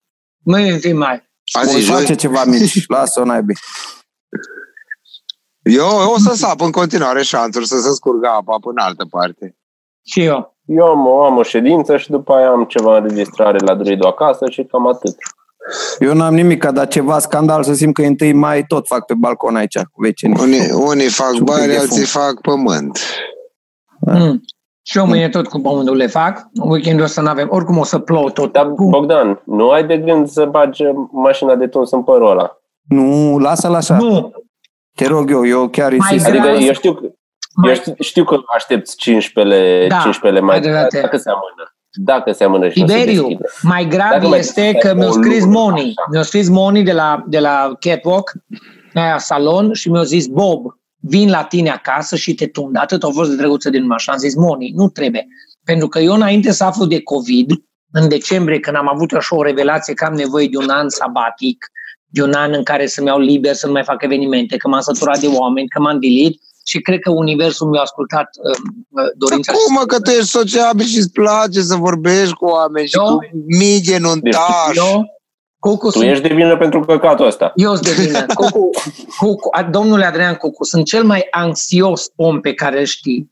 [0.44, 1.28] Mâine 1 mai.
[1.58, 3.56] Azi face ceva mici, lasă-o naibii.
[5.62, 9.56] Eu o să sap în continuare șanțuri să se scurgă apa până altă parte.
[10.06, 10.56] Și eu.
[10.64, 14.50] Eu am o, am o ședință și după aia am ceva înregistrare la Druidu acasă
[14.50, 15.16] și cam atât.
[15.98, 19.56] Eu n-am nimic, dar ceva scandal să simt că întâi mai tot fac pe balcon
[19.56, 20.36] aici cu vecinii.
[20.40, 22.98] Unii, unii fac bani, alții fac pământ.
[24.00, 24.42] Mm.
[24.82, 26.46] Și eu mâine tot cu pământul le fac.
[26.54, 27.48] Weekendul ăsta n-avem.
[27.50, 28.52] Oricum o să plouă tot.
[28.52, 32.58] Dar, Bogdan, nu ai de gând să bagi mașina de tuns în părul ăla?
[32.88, 33.96] Nu, lasă-l așa.
[33.96, 34.32] Nu.
[34.96, 36.26] Te rog eu, eu chiar insist.
[36.26, 36.98] Adică eu știu,
[37.54, 37.68] mai...
[37.68, 41.74] eu știu, știu că aștepți 15 da, 15 mai dacă se amână.
[41.92, 45.94] Dacă se amână și Tiberiu, nu se mai grav dacă este că mi-a scris Moni,
[46.10, 48.32] mi-a scris Moni de la, de la Catwalk,
[48.94, 50.66] aia salon, și mi-a zis Bob,
[51.00, 52.76] vin la tine acasă și te tund.
[52.76, 54.12] Atât a fost de drăguță din așa.
[54.12, 55.26] Am zis, Moni, nu trebuie.
[55.64, 57.50] Pentru că eu înainte să aflu de COVID,
[57.92, 61.66] în decembrie, când am avut așa o revelație că am nevoie de un an sabatic,
[62.06, 64.80] de un an în care să-mi iau liber, să nu mai fac evenimente, că m-am
[64.80, 69.52] săturat de oameni, că m-am dilit și cred că Universul mi-a ascultat uh, uh dorința.
[69.52, 73.04] Cum, că tu ești sociabil și îți place să vorbești cu oameni eu?
[73.04, 73.18] și cu
[73.58, 74.78] mii genuntași.
[74.78, 75.19] Eu,
[75.60, 76.10] Cucu, tu sunt...
[76.10, 77.52] ești de vină pentru căcatul ăsta.
[77.54, 78.26] Eu sunt de vină.
[78.38, 78.70] Cucu,
[79.18, 83.30] Cucu, domnule Adrian Cucu, sunt cel mai anxios om pe care îl știi.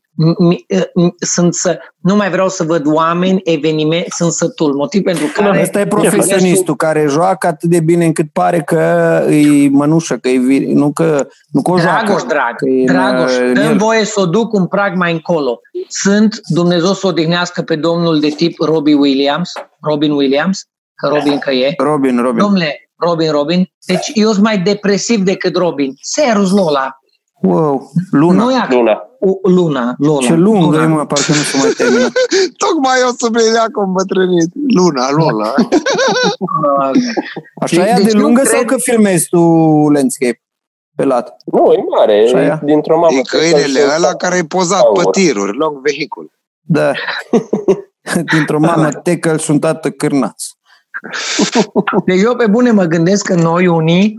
[1.19, 4.73] Sunt să, nu mai vreau să văd oameni, evenimente, sunt sătul.
[4.73, 5.61] Motiv pentru care...
[5.61, 10.73] Ăsta e profesionistul care joacă atât de bine încât pare că îi mănușă, că îi,
[10.73, 14.95] nu că, nu că o Dragoș, drag, Dragoș, dă voie să o duc un prag
[14.95, 15.59] mai încolo.
[15.87, 21.39] Sunt, Dumnezeu să o odihnească pe domnul de tip Robbie Williams, Robin Williams, că Robin
[21.39, 21.73] că e.
[21.77, 22.37] Robin, Robin.
[22.37, 23.71] Domnule, Robin, Robin.
[23.85, 25.93] Deci eu sunt mai depresiv decât Robin.
[26.01, 26.99] Serus Lola.
[27.41, 28.43] Wow, Luna.
[28.43, 29.03] Nu Luna.
[29.43, 30.27] Luna, Lola.
[30.27, 30.83] Ce lungă Luna.
[30.83, 32.07] e, mă, parcă nu se mai termină.
[32.63, 34.49] Tocmai eu sublinea că îmbătrânit.
[34.75, 35.53] Luna, Lola.
[37.61, 38.53] Așa e deci de lungă cred...
[38.53, 39.39] sau că filmezi tu
[39.93, 40.41] landscape?
[40.95, 41.35] Pe lat.
[41.45, 42.13] Nu, e mare.
[42.13, 43.17] E dintr-o mamă.
[43.17, 46.31] E câinele ăla care e pozat pe tiruri, long vehicul.
[46.61, 46.91] Da.
[48.33, 50.57] dintr-o mamă tecă sunt tată cârnați.
[52.05, 54.15] Deci eu pe bune mă gândesc că noi unii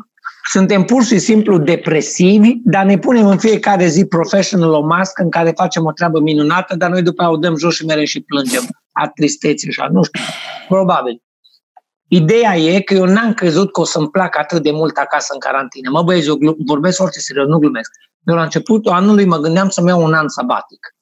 [0.50, 5.30] suntem pur și simplu depresivi, dar ne punem în fiecare zi professional o mască în
[5.30, 8.20] care facem o treabă minunată, dar noi după aia o dăm jos și mereu și
[8.20, 8.62] plângem
[8.92, 10.22] a tristețe și a nu știu.
[10.68, 11.22] Probabil.
[12.08, 15.38] Ideea e că eu n-am crezut că o să-mi placă atât de mult acasă în
[15.38, 15.90] carantină.
[15.90, 17.90] Mă băieți, eu vorbesc foarte serios, nu glumesc.
[18.24, 20.94] Eu la începutul anului mă gândeam să-mi iau un an sabatic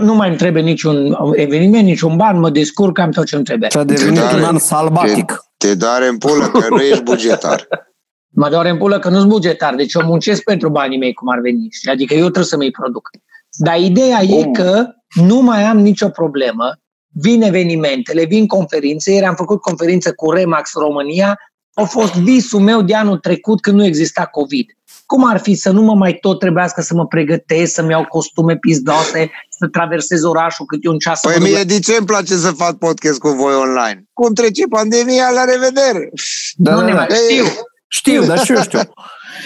[0.00, 3.68] nu mai îmi trebuie niciun eveniment, niciun ban, mă descurc, am tot ce îmi trebuie.
[3.68, 5.44] Și-a devenit un an salbatic.
[5.56, 7.66] Te, te doare în pulă că nu ești bugetar.
[8.40, 11.38] mă doare în pulă că nu-s bugetar, deci eu muncesc pentru banii mei, cum ar
[11.38, 11.68] veni.
[11.90, 13.10] Adică eu trebuie să mi-i produc.
[13.56, 14.38] Dar ideea Bun.
[14.38, 16.76] e că nu mai am nicio problemă,
[17.08, 21.38] vin evenimentele, vin conferințe, ieri am făcut conferință cu Remax România,
[21.74, 24.66] a fost visul meu de anul trecut când nu exista COVID.
[25.12, 28.56] Cum ar fi să nu mă mai tot trebuiască să mă pregătesc, să-mi iau costume
[28.56, 31.20] pizdoase, să traversez orașul câte un ceas.
[31.20, 34.04] Păi mie de ce îmi place să fac podcast cu voi online?
[34.12, 36.10] Cum trece pandemia, la revedere!
[36.54, 37.44] Da, nu ne mai știu.
[37.88, 38.80] Știu, dar și eu știu.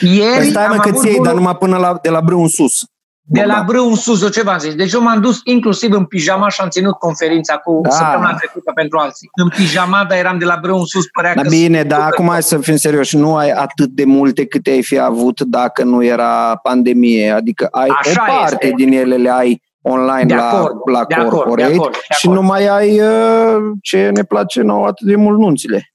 [0.01, 2.81] Ieri păi stai mă că ți dar numai până la, de la brâu în sus.
[3.29, 4.75] De la brâu în sus, eu ce v-am zis?
[4.75, 7.91] Deci eu m-am dus inclusiv în pijama și am ținut conferința cu da.
[7.91, 9.29] săptămâna trecută pentru alții.
[9.33, 11.49] În pijama, dar eram de la brâu în sus, părea da, că...
[11.49, 13.17] Bine, dar acum hai să fim serioși.
[13.17, 17.31] Nu ai atât de multe câte ai fi avut dacă nu era pandemie.
[17.31, 18.75] Adică ai Așa o parte este.
[18.77, 22.15] din ele le ai online de la, acord, la de corporate acord, de acord, de
[22.19, 25.95] și nu mai ai uh, ce ne place nouă atât de mult nunțile.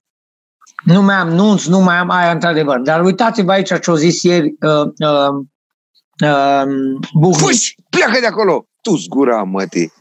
[0.83, 2.79] Nu mai am nunți, nu mai am aia într-adevăr.
[2.79, 5.45] Dar uitați-vă aici ce-au zis ieri uh, uh,
[6.21, 8.65] uh, Fuși, pleacă de acolo!
[8.81, 9.93] Tu zgura, mătii!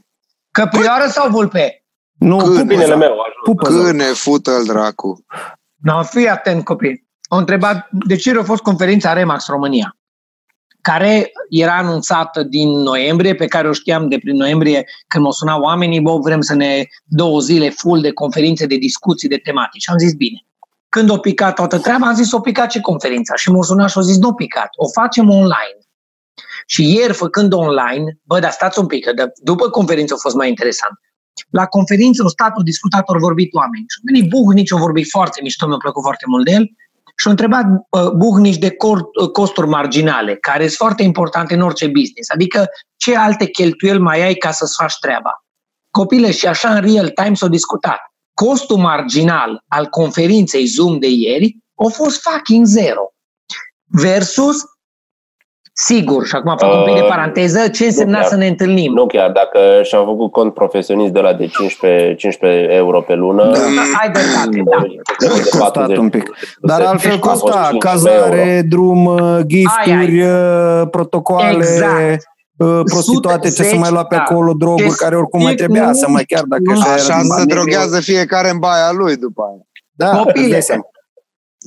[0.51, 1.85] Căprioară sau vulpe?
[2.19, 3.17] Nu, pupinele meu.
[3.57, 5.25] Câine, fută-l dracu.
[5.77, 7.09] No, fii atent, copii.
[7.29, 9.97] O întrebat de ce a fost conferința Remax România,
[10.81, 15.61] care era anunțată din noiembrie, pe care o știam de prin noiembrie când mă sunau
[15.61, 19.89] oamenii, bă, vrem să ne două zile full de conferințe, de discuții, de tematici.
[19.91, 20.45] Am zis, bine.
[20.89, 23.35] Când o picat toată treaba, am zis, o picat ce conferința?
[23.35, 25.79] Și m-a sunat și a zis, nu o picat, o facem online.
[26.73, 30.49] Și ieri, făcând online, bă, dar stați un pic, că după conferință a fost mai
[30.49, 30.93] interesant.
[31.51, 33.85] La conferință, un stat, a discutat, au vorbit oameni.
[33.89, 36.65] Și a venit Buhnici, a vorbit foarte mișto, mi-a plăcut foarte mult de el.
[37.17, 41.87] Și a întrebat uh, Buhnici de uh, costuri marginale, care sunt foarte importante în orice
[41.87, 42.31] business.
[42.31, 45.33] Adică ce alte cheltuieli mai ai ca să-ți faci treaba.
[45.91, 48.01] Copile, și așa în real time s-au discutat.
[48.35, 53.03] Costul marginal al conferinței Zoom de ieri a fost fucking zero.
[53.87, 54.57] Versus
[55.85, 58.93] Sigur, și acum fac un pic de uh, paranteză, ce însemna chiar, să ne întâlnim?
[58.93, 63.51] Nu chiar, dacă și-am făcut cont profesionist de la de 15, 15 euro pe lună...
[63.51, 63.59] Da,
[64.01, 65.59] ai dreptate, da.
[65.59, 66.31] Costat un pic.
[66.61, 70.81] Dar altfel costa cazare, drum, uh, gifturi, ai, ai.
[70.81, 71.57] Uh, protocoale...
[71.57, 72.29] Exact
[72.85, 74.21] prostituate, ce să mai lua pe da.
[74.21, 78.59] acolo, droguri care oricum mai trebuia să mai chiar dacă așa se droghează fiecare în
[78.59, 79.67] baia lui după aia.
[79.93, 80.61] Da, Copile,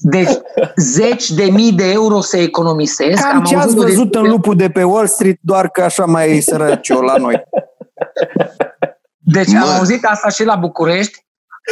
[0.02, 0.30] deci
[0.76, 3.22] zeci de mii de euro se economisesc.
[3.22, 4.18] Cam Am ce ați văzut de...
[4.18, 7.44] în lupul de pe Wall Street, doar că așa mai e sărăciu la noi.
[9.18, 9.60] Deci Mă.
[9.60, 11.26] am auzit asta și la București,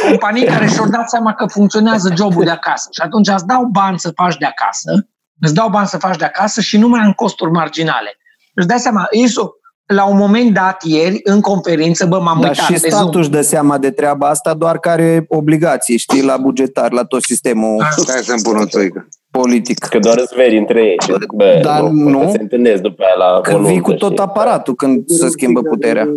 [0.08, 2.88] companii care și-au dat seama că funcționează jobul de acasă.
[2.92, 5.08] Și atunci îți dau bani să faci de acasă,
[5.40, 8.16] îți dau bani să faci de acasă și nu mai am costuri marginale.
[8.54, 9.48] Îți dai seama, ești o,
[9.86, 13.20] la un moment dat ieri, în conferință, bă, m-am Dar uitat și pe statul Zoom.
[13.20, 17.22] își dă seama de treaba asta, doar că are obligații, știi, la bugetar, la tot
[17.22, 17.88] sistemul Ah.
[17.96, 19.08] Stai să-mi pun o țoică.
[19.30, 19.78] politic.
[19.78, 20.96] Că doar îți veri între ei.
[21.04, 22.18] și, Bă, Dar nu, nu.
[22.20, 24.22] că se întâlnesc după aia la Că o vii nuntă, cu tot știi?
[24.24, 26.08] aparatul când se schimbă puterea.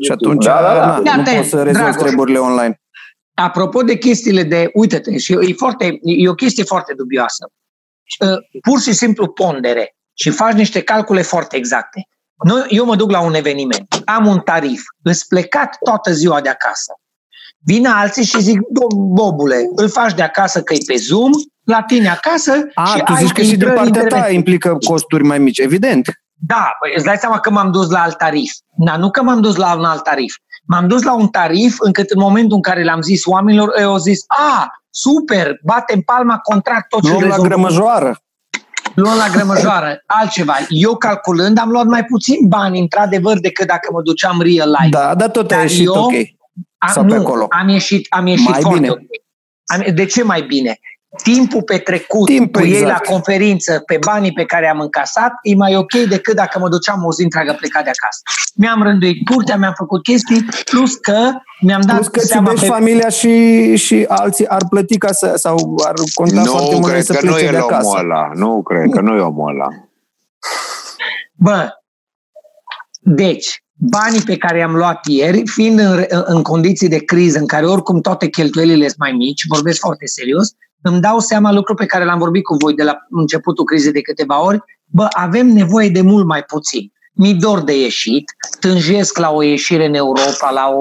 [0.00, 0.86] Și atunci Da, da, da.
[0.86, 2.00] na, nu Iată, poți să rezolvi Dragoș.
[2.02, 2.80] treburile online.
[3.34, 7.50] Apropo de chestiile de, uite-te, și e, foarte, e o chestie foarte dubioasă.
[8.26, 12.08] Uh, Pur și simplu pondere și faci niște calcule foarte exacte.
[12.44, 16.48] Noi, eu mă duc la un eveniment, am un tarif, îți plecat toată ziua de
[16.48, 16.92] acasă.
[17.58, 21.30] Vin alții și zic, "Bă, bobule, îl faci de acasă că e pe Zoom,
[21.64, 24.32] la tine acasă A, și tu ai zici că și din intrări partea ta internet."
[24.32, 26.08] implică costuri mai mici, evident.
[26.46, 28.52] Da, păi îți dai seama că m-am dus la alt tarif.
[28.76, 30.34] Dar nu că m-am dus la un alt tarif.
[30.66, 33.96] M-am dus la un tarif încât în momentul în care le-am zis oamenilor, ei au
[33.96, 38.20] zis, a, super, batem palma, contract, tot ce Luăm la rezolvăm." grămăjoară.
[38.96, 40.54] Luăm la grămăjoară, altceva.
[40.68, 44.88] Eu calculând am luat mai puțin bani, într-adevăr, decât dacă mă duceam real life.
[44.90, 46.12] Da, dar tot a Dar ieșit eu- ok.
[46.78, 47.46] Am, sau pe nu, acolo.
[47.50, 48.90] am ieșit, am ieșit Mai foarte bine.
[48.90, 48.98] ok.
[49.64, 50.78] Am, de ce mai bine?
[51.22, 53.04] Timpul petrecut Timpul, cu ei la exact.
[53.06, 57.12] conferință pe banii pe care am încasat e mai ok decât dacă mă duceam o
[57.12, 58.20] zi întreagă plecat de acasă.
[58.54, 62.66] Mi-am rânduit curtea, mi-am făcut chestii, plus că mi-am dat Plus că ți seama iubești
[62.66, 62.72] pe...
[62.72, 67.04] familia și, și alții ar plăti ca să, sau ar conta foarte Nu mult cred
[67.04, 67.96] să că nu plece e de omul acasă.
[67.98, 68.30] ăla.
[68.34, 69.66] Nu cred că nu e omul ăla.
[71.32, 71.68] Bă,
[73.00, 77.66] deci, banii pe care i-am luat ieri, fiind în, în condiții de criză, în care
[77.66, 80.52] oricum toate cheltuielile sunt mai mici, vorbesc foarte serios,
[80.82, 84.00] îmi dau seama lucru pe care l-am vorbit cu voi de la începutul crizei de
[84.00, 86.92] câteva ori, bă, avem nevoie de mult mai puțin.
[87.12, 90.78] Mi dor de ieșit, tânjesc la o ieșire în Europa, la o,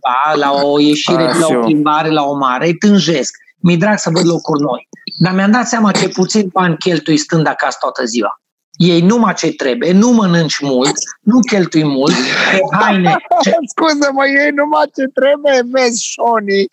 [0.00, 1.60] da, la o ieșire, A, la și o eu.
[1.60, 3.36] plimbare, la o mare, tânjesc.
[3.56, 4.88] Mi-e drag să văd locuri noi.
[5.18, 8.40] Dar mi-am dat seama ce puțin bani cheltui stând acasă toată ziua.
[8.76, 12.14] Ei numai ce trebuie, nu mănânci mult, nu cheltui mult,
[12.50, 13.16] pe haine.
[13.42, 16.62] Ce, Scuză-mă, ei numai ce trebuie, vezi, Shoni.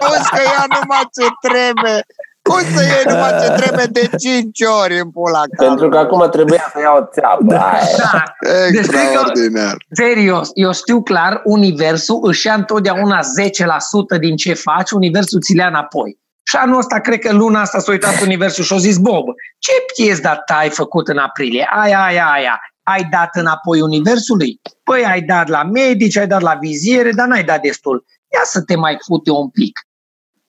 [0.00, 2.06] Auzi că ea numai ce trebuie.
[2.48, 6.70] Cum să iei numai ce trebuie de 5 ori în pula Pentru că acum trebuia
[6.72, 7.42] să iau o țeapă.
[7.44, 7.72] Da.
[7.96, 8.22] da,
[8.70, 9.76] Deci, Extraordinar.
[9.90, 13.20] serios, eu știu clar, universul își ia întotdeauna
[14.16, 16.18] 10% din ce faci, universul ți le ia înapoi.
[16.46, 19.24] Și anul ăsta, cred că luna asta s-a uitat universul și a zis, Bob,
[19.58, 21.68] ce piesă ta ai făcut în aprilie?
[21.70, 22.60] Aia, aia, aia.
[22.82, 24.60] Ai dat înapoi universului?
[24.82, 28.04] Păi ai dat la medici, ai dat la viziere, dar n-ai dat destul.
[28.32, 29.80] Ia să te mai fute un pic.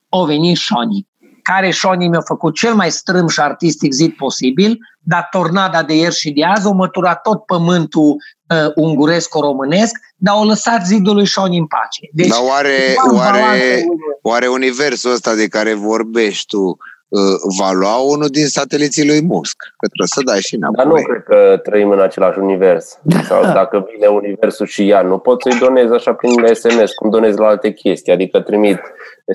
[0.09, 1.07] O venit Shoni,
[1.41, 6.15] care Shoni mi-a făcut cel mai strâmș și artistic zid posibil, dar tornada de ieri
[6.15, 8.15] și de azi o mătura tot pământul
[8.49, 12.09] uh, unguresc-românesc, dar o lăsat zidul lui Shoni în pace.
[12.13, 12.69] Deci, Dar oare,
[13.07, 17.21] cumva oare, balanțul- oare universul ăsta de care vorbești tu uh,
[17.59, 19.55] va lua unul din sateliții lui Musk?
[19.77, 21.03] Că trebuie să dai și Dar nu înapoi.
[21.03, 22.99] cred că trăim în același univers.
[23.27, 27.35] Sau dacă vine universul și ea, nu pot să-i donez așa prin SMS, cum donez
[27.37, 28.11] la alte chestii.
[28.13, 28.79] Adică trimit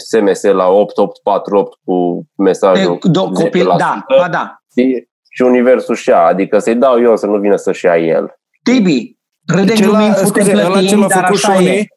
[0.09, 4.63] SMS la 8848 cu mesajul E, do, copil, 10%, da, ba da.
[4.77, 6.25] și- și universul și ea.
[6.25, 8.35] Adică să-i dau eu să nu vină să-și ia el.
[8.63, 11.57] Tibi, râde Ce glumim, la, fute scuze, ăla ce plătim, l-a dar făcut așa e.
[11.65, 11.89] Shoni,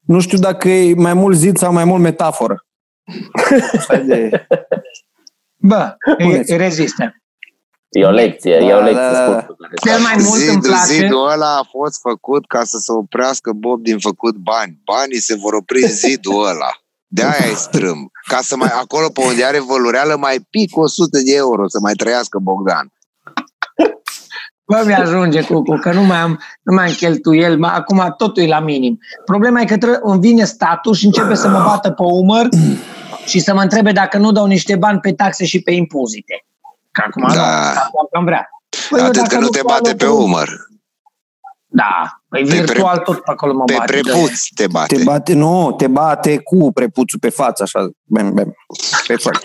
[0.00, 2.66] nu știu dacă e mai mult zid sau mai mult metaforă.
[3.78, 4.46] Așa de-
[5.56, 6.52] Bă, e, Puneți.
[6.52, 7.12] e rezistă.
[7.88, 9.02] E o lecție, e o Da, lecție.
[9.02, 9.40] da, da.
[9.40, 10.24] scurtă care Cel se mai face.
[10.26, 10.92] mult îmi Zidul, place.
[10.92, 14.78] zidul ăla a fost făcut ca să se oprească Bob din făcut bani.
[14.84, 16.70] Banii se vor opri în zidul ăla.
[17.06, 18.10] De aia e strâm.
[18.28, 21.94] Ca să mai, acolo pe unde are vălureală mai pic 100 de euro să mai
[21.94, 22.92] trăiască Bogdan.
[24.68, 28.42] Bă, mi-ajunge cu, cu că nu mai am, nu mai am cheltuiel, mă, acum totul
[28.42, 28.98] e la minim.
[29.24, 32.48] Problema e că trebuie, îmi vine statul și începe să mă bată pe umăr
[33.26, 36.44] și să mă întrebe dacă nu dau niște bani pe taxe și pe impozite.
[36.90, 37.28] Că acum Da.
[37.28, 38.48] nu, statul cam vrea.
[38.90, 40.48] Păi eu Atât dacă că nu te cu bate pe alocul- umăr.
[41.66, 43.92] Da, păi Pe virtual pre- tot pe acolo mă Pe bate.
[44.00, 44.96] prepuț te bate.
[44.96, 48.54] Te bate, nu, te bate cu prepuțul pe față, așa, bem, bem,
[49.06, 49.40] pe față.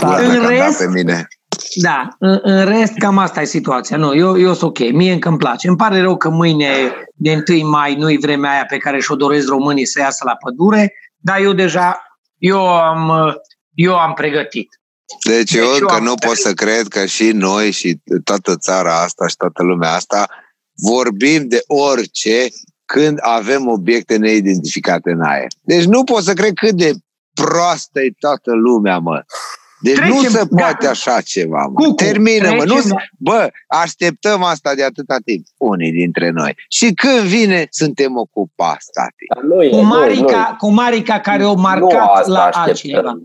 [0.00, 1.26] Doar În dacă am dat rest- pe mine.
[1.74, 3.96] Da, în, în rest cam asta e situația.
[3.96, 5.68] Nu, eu, eu sunt ok, mie încă îmi place.
[5.68, 6.68] Îmi pare rău că mâine,
[7.14, 10.94] de 1 mai, nu-i vremea aia pe care și-o doresc românii să iasă la pădure,
[11.16, 12.02] dar eu deja,
[12.38, 13.34] eu am,
[13.74, 14.80] eu am pregătit.
[15.24, 18.56] Deci eu Deci eu încă am nu pot să cred că și noi și toată
[18.56, 20.28] țara asta și toată lumea asta
[20.74, 22.48] vorbim de orice
[22.84, 25.46] când avem obiecte neidentificate în aer.
[25.60, 26.92] Deci nu pot să cred cât de
[27.34, 29.24] proastă e toată lumea, mă.
[29.86, 30.46] Deci Trecem, nu se gata.
[30.56, 31.72] poate așa ceva, mă.
[31.80, 32.54] Cucu, Termină, mă.
[32.54, 36.54] Nu, trecem se- la- bă, așteptăm asta de atâta timp, unii dintre noi.
[36.68, 39.24] Și când vine, suntem ocupați, tati.
[39.34, 42.38] Dar nu e, Cu nu, Marica, nu, cu Marica care o nu marcat asta la
[42.44, 42.62] așteptăm.
[42.62, 43.18] altcineva.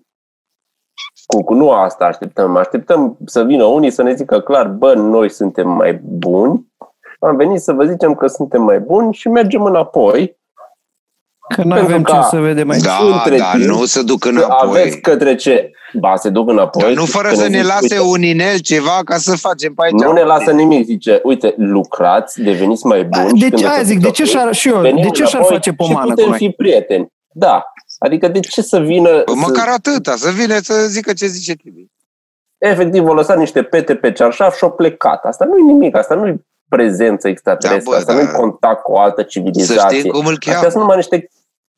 [1.26, 2.56] Cucu, nu asta așteptăm.
[2.56, 6.68] Așteptăm să vină unii să ne zică clar, bă, noi suntem mai buni,
[7.20, 10.40] am venit să vă zicem că suntem mai buni și mergem înapoi.
[11.56, 14.70] Că nu avem ce să vedem mai Da, da, nu se duc înapoi.
[14.70, 15.72] Aveți către ce?
[15.94, 16.82] Ba, se duc înapoi.
[16.82, 19.82] Dar nu fără să ne, ne lase uite, un inel ceva ca să facem pe
[19.86, 20.04] aici.
[20.06, 23.40] Nu ne lasă nimic, zice, uite, lucrați, deveniți mai buni.
[23.40, 26.28] De ce, aia zic, de ce și-ar, și eu, de ce și-ar face pomană cu
[26.28, 26.38] noi?
[26.38, 27.08] fi prieteni.
[27.34, 27.64] Da,
[28.06, 29.24] Adică de ce să vină...
[29.26, 29.74] Bă, măcar să...
[29.74, 31.86] atâta, să vină să zică ce zice Tibi.
[32.58, 35.26] Efectiv, o lăsat niște pete pe cearșaf și o plecat.
[35.26, 38.22] Asta nu e nimic, asta nu e prezență extraterestră, da, bă, asta da.
[38.22, 39.90] nu e contact cu o altă civilizație.
[39.90, 40.56] Să știm cum îl cheamă.
[40.56, 41.30] Astea sunt numai niște...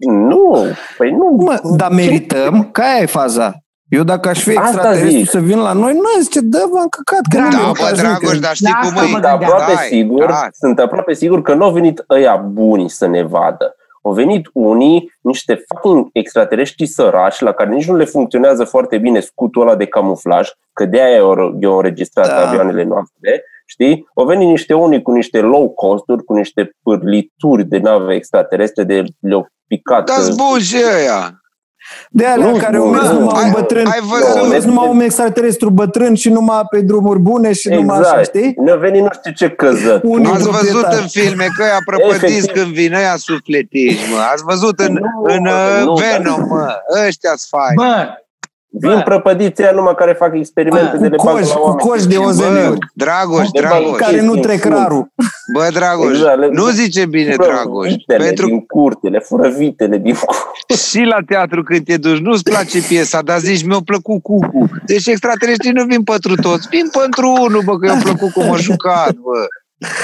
[0.05, 0.65] Nu,
[0.97, 1.35] păi nu.
[1.39, 2.69] Mă, dar merităm?
[2.71, 3.62] Ca aia e faza.
[3.93, 7.21] Eu dacă aș fi extraterestru să vin la noi, nu zice, dă-vă în căcat.
[7.29, 9.07] Că da, da bă, Dragoș, dar știi da, cum e?
[9.07, 10.47] Sunt aproape, sigur, da.
[10.51, 13.75] sunt aproape sigur că nu au venit ăia buni să ne vadă.
[14.01, 19.19] Au venit unii, niște fucking extraterestri săraci, la care nici nu le funcționează foarte bine
[19.19, 21.17] scutul ăla de camuflaj, că de aia
[21.59, 22.47] eu înregistrat da.
[22.47, 24.07] avioanele noastre, știi?
[24.15, 29.03] Au venit niște unii cu niște low cost-uri, cu niște pârlituri de nave extraterestre, de
[29.19, 30.05] le-au picat.
[30.05, 31.42] Da-ți uh, bun și ăia!
[32.09, 34.07] De alea nu, care au mers numai un bătrân, ai, ai
[34.49, 37.81] văzut, numai un extraterestru bătrân și numai pe drumuri bune și exact.
[37.81, 38.37] numai așa, exact.
[38.37, 38.55] știi?
[38.57, 40.03] Ne-a venit nu știu ce căzăt.
[40.03, 44.17] Unii Ați văzut în filme că ăia prăpădiți când vin ăia sufletici, mă.
[44.33, 45.41] Ați văzut în, nu, în
[45.83, 46.75] nu, uh, Venom, mă.
[47.07, 47.75] Ăștia-s faini.
[47.75, 48.22] Bă,
[48.79, 52.77] Vin prăpădiții numai care fac experimente de le cu coși, cu coși de OZN-uri.
[52.93, 53.97] Dragoș, Dragoș.
[53.97, 55.11] Care nu trec rarul.
[55.53, 57.93] Bă, Dragoș, exact, nu zice bine, Dragoș.
[58.05, 58.45] Pentru...
[58.45, 60.83] din curte, le fură vitele din curte.
[60.89, 64.69] Și la teatru când te duci, nu-ți place piesa, dar zici, mi-a plăcut cucu.
[64.85, 68.55] Deci extraterestrii nu vin pentru toți, vin pentru unul, bă, că i-a plăcut cum a
[68.55, 69.45] jucat, bă.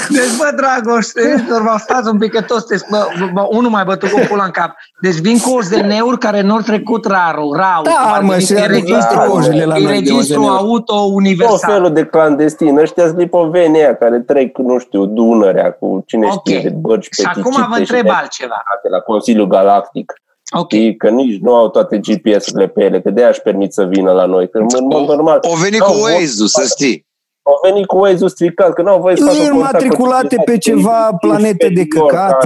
[0.10, 1.06] Deci, bă, Dragoș,
[1.66, 4.52] vă stați un pic că toți sunteți, bă, bă, unul mai bătut cu pula în
[4.52, 4.76] cap.
[5.02, 7.84] Deci vin cu OZN-uri care nu au trecut raru, rau.
[7.84, 11.58] Da, mă, și registru, la registru auto universal.
[11.58, 12.78] Tot felul de clandestin.
[12.78, 16.40] Ăștia sunt lipoveni care trec, nu știu, Dunărea cu cine okay.
[16.40, 18.64] știe de bărci Și acum vă întreb altceva.
[18.90, 20.14] La Consiliul Galactic.
[20.52, 20.96] Okay.
[20.98, 24.12] că nici nu au toate GPS-urile pe ele, că de aia își permit să vină
[24.12, 24.50] la noi.
[24.50, 27.08] Că, în mod normal, o venit cu Waze-ul, să știi.
[27.50, 31.68] Au venit cu Waze-ul stricat, că nu au voie să facă matriculate pe ceva planete
[31.68, 32.46] de căcat.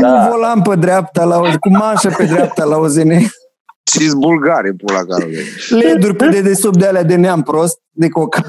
[0.00, 0.08] Da.
[0.08, 3.12] Un volan pe dreapta, la, cu manșă pe dreapta la OZN.
[3.92, 5.26] Și bulgari, pula care
[5.68, 8.42] LED-uri pe dedesubt de alea de neam prost, de coca.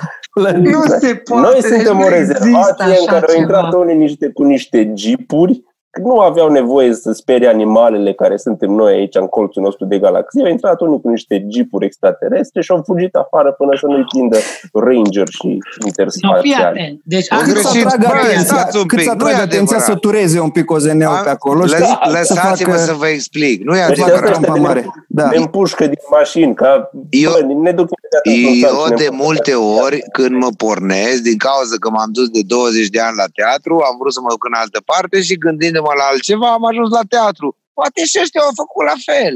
[0.58, 1.48] Nu se poate.
[1.48, 5.64] Noi suntem o rezervație în care au intrat unii niște, cu niște jeepuri
[6.04, 10.44] nu aveau nevoie să sperie animalele care suntem noi aici în colțul nostru de galaxie.
[10.44, 14.38] Au intrat unii cu niște jeepuri extraterestre și au fugit afară până să nu-i prindă
[14.74, 16.92] ranger și interspațiali.
[16.92, 21.22] No, Deci, cât să atragă atenția, cât să atragă atenția să tureze un pic OZN-ul
[21.24, 21.66] pe acolo.
[21.66, 23.64] Da, lăsați-mă să vă explic.
[23.64, 24.58] Nu e deci adevărat.
[24.60, 24.86] Mare.
[25.08, 25.30] Da.
[25.30, 26.54] Ne împușcă din mașini.
[26.54, 27.90] Ca, eu, bă, ne duc
[28.24, 33.00] eu de multe ori când mă pornesc, din cauza că m-am dus de 20 de
[33.00, 36.10] ani la teatru, am vrut să mă duc în altă parte și gândind uitându-mă la
[36.12, 37.58] altceva, am ajuns la teatru.
[37.74, 39.36] Poate și ăștia au făcut la fel.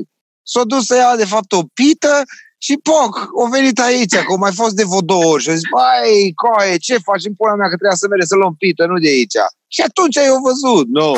[0.51, 2.15] S-au dus să ia, de fapt, o pită
[2.65, 5.55] și poc, au venit aici, că au mai fost de vreo două ori și au
[5.55, 8.85] zis, băi, coaie, ce faci în pula mea că trebuia să mergem să luăm pită,
[8.85, 9.39] nu de aici.
[9.75, 11.09] Și atunci ai văzut, nu.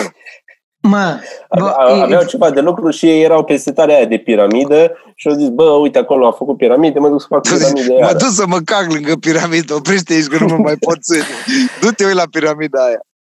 [0.88, 1.20] Mă,
[1.60, 1.74] bă,
[2.04, 2.26] aveau e...
[2.26, 5.64] ceva de lucru și ei erau pe setarea aia de piramidă și au zis, bă,
[5.64, 8.92] uite, acolo a făcut piramide, mă duc să fac piramide Mă duc să mă cag
[8.92, 11.24] lângă piramidă, oprește aici că nu mă mai pot ține.
[11.82, 13.02] Du-te ui la piramida aia.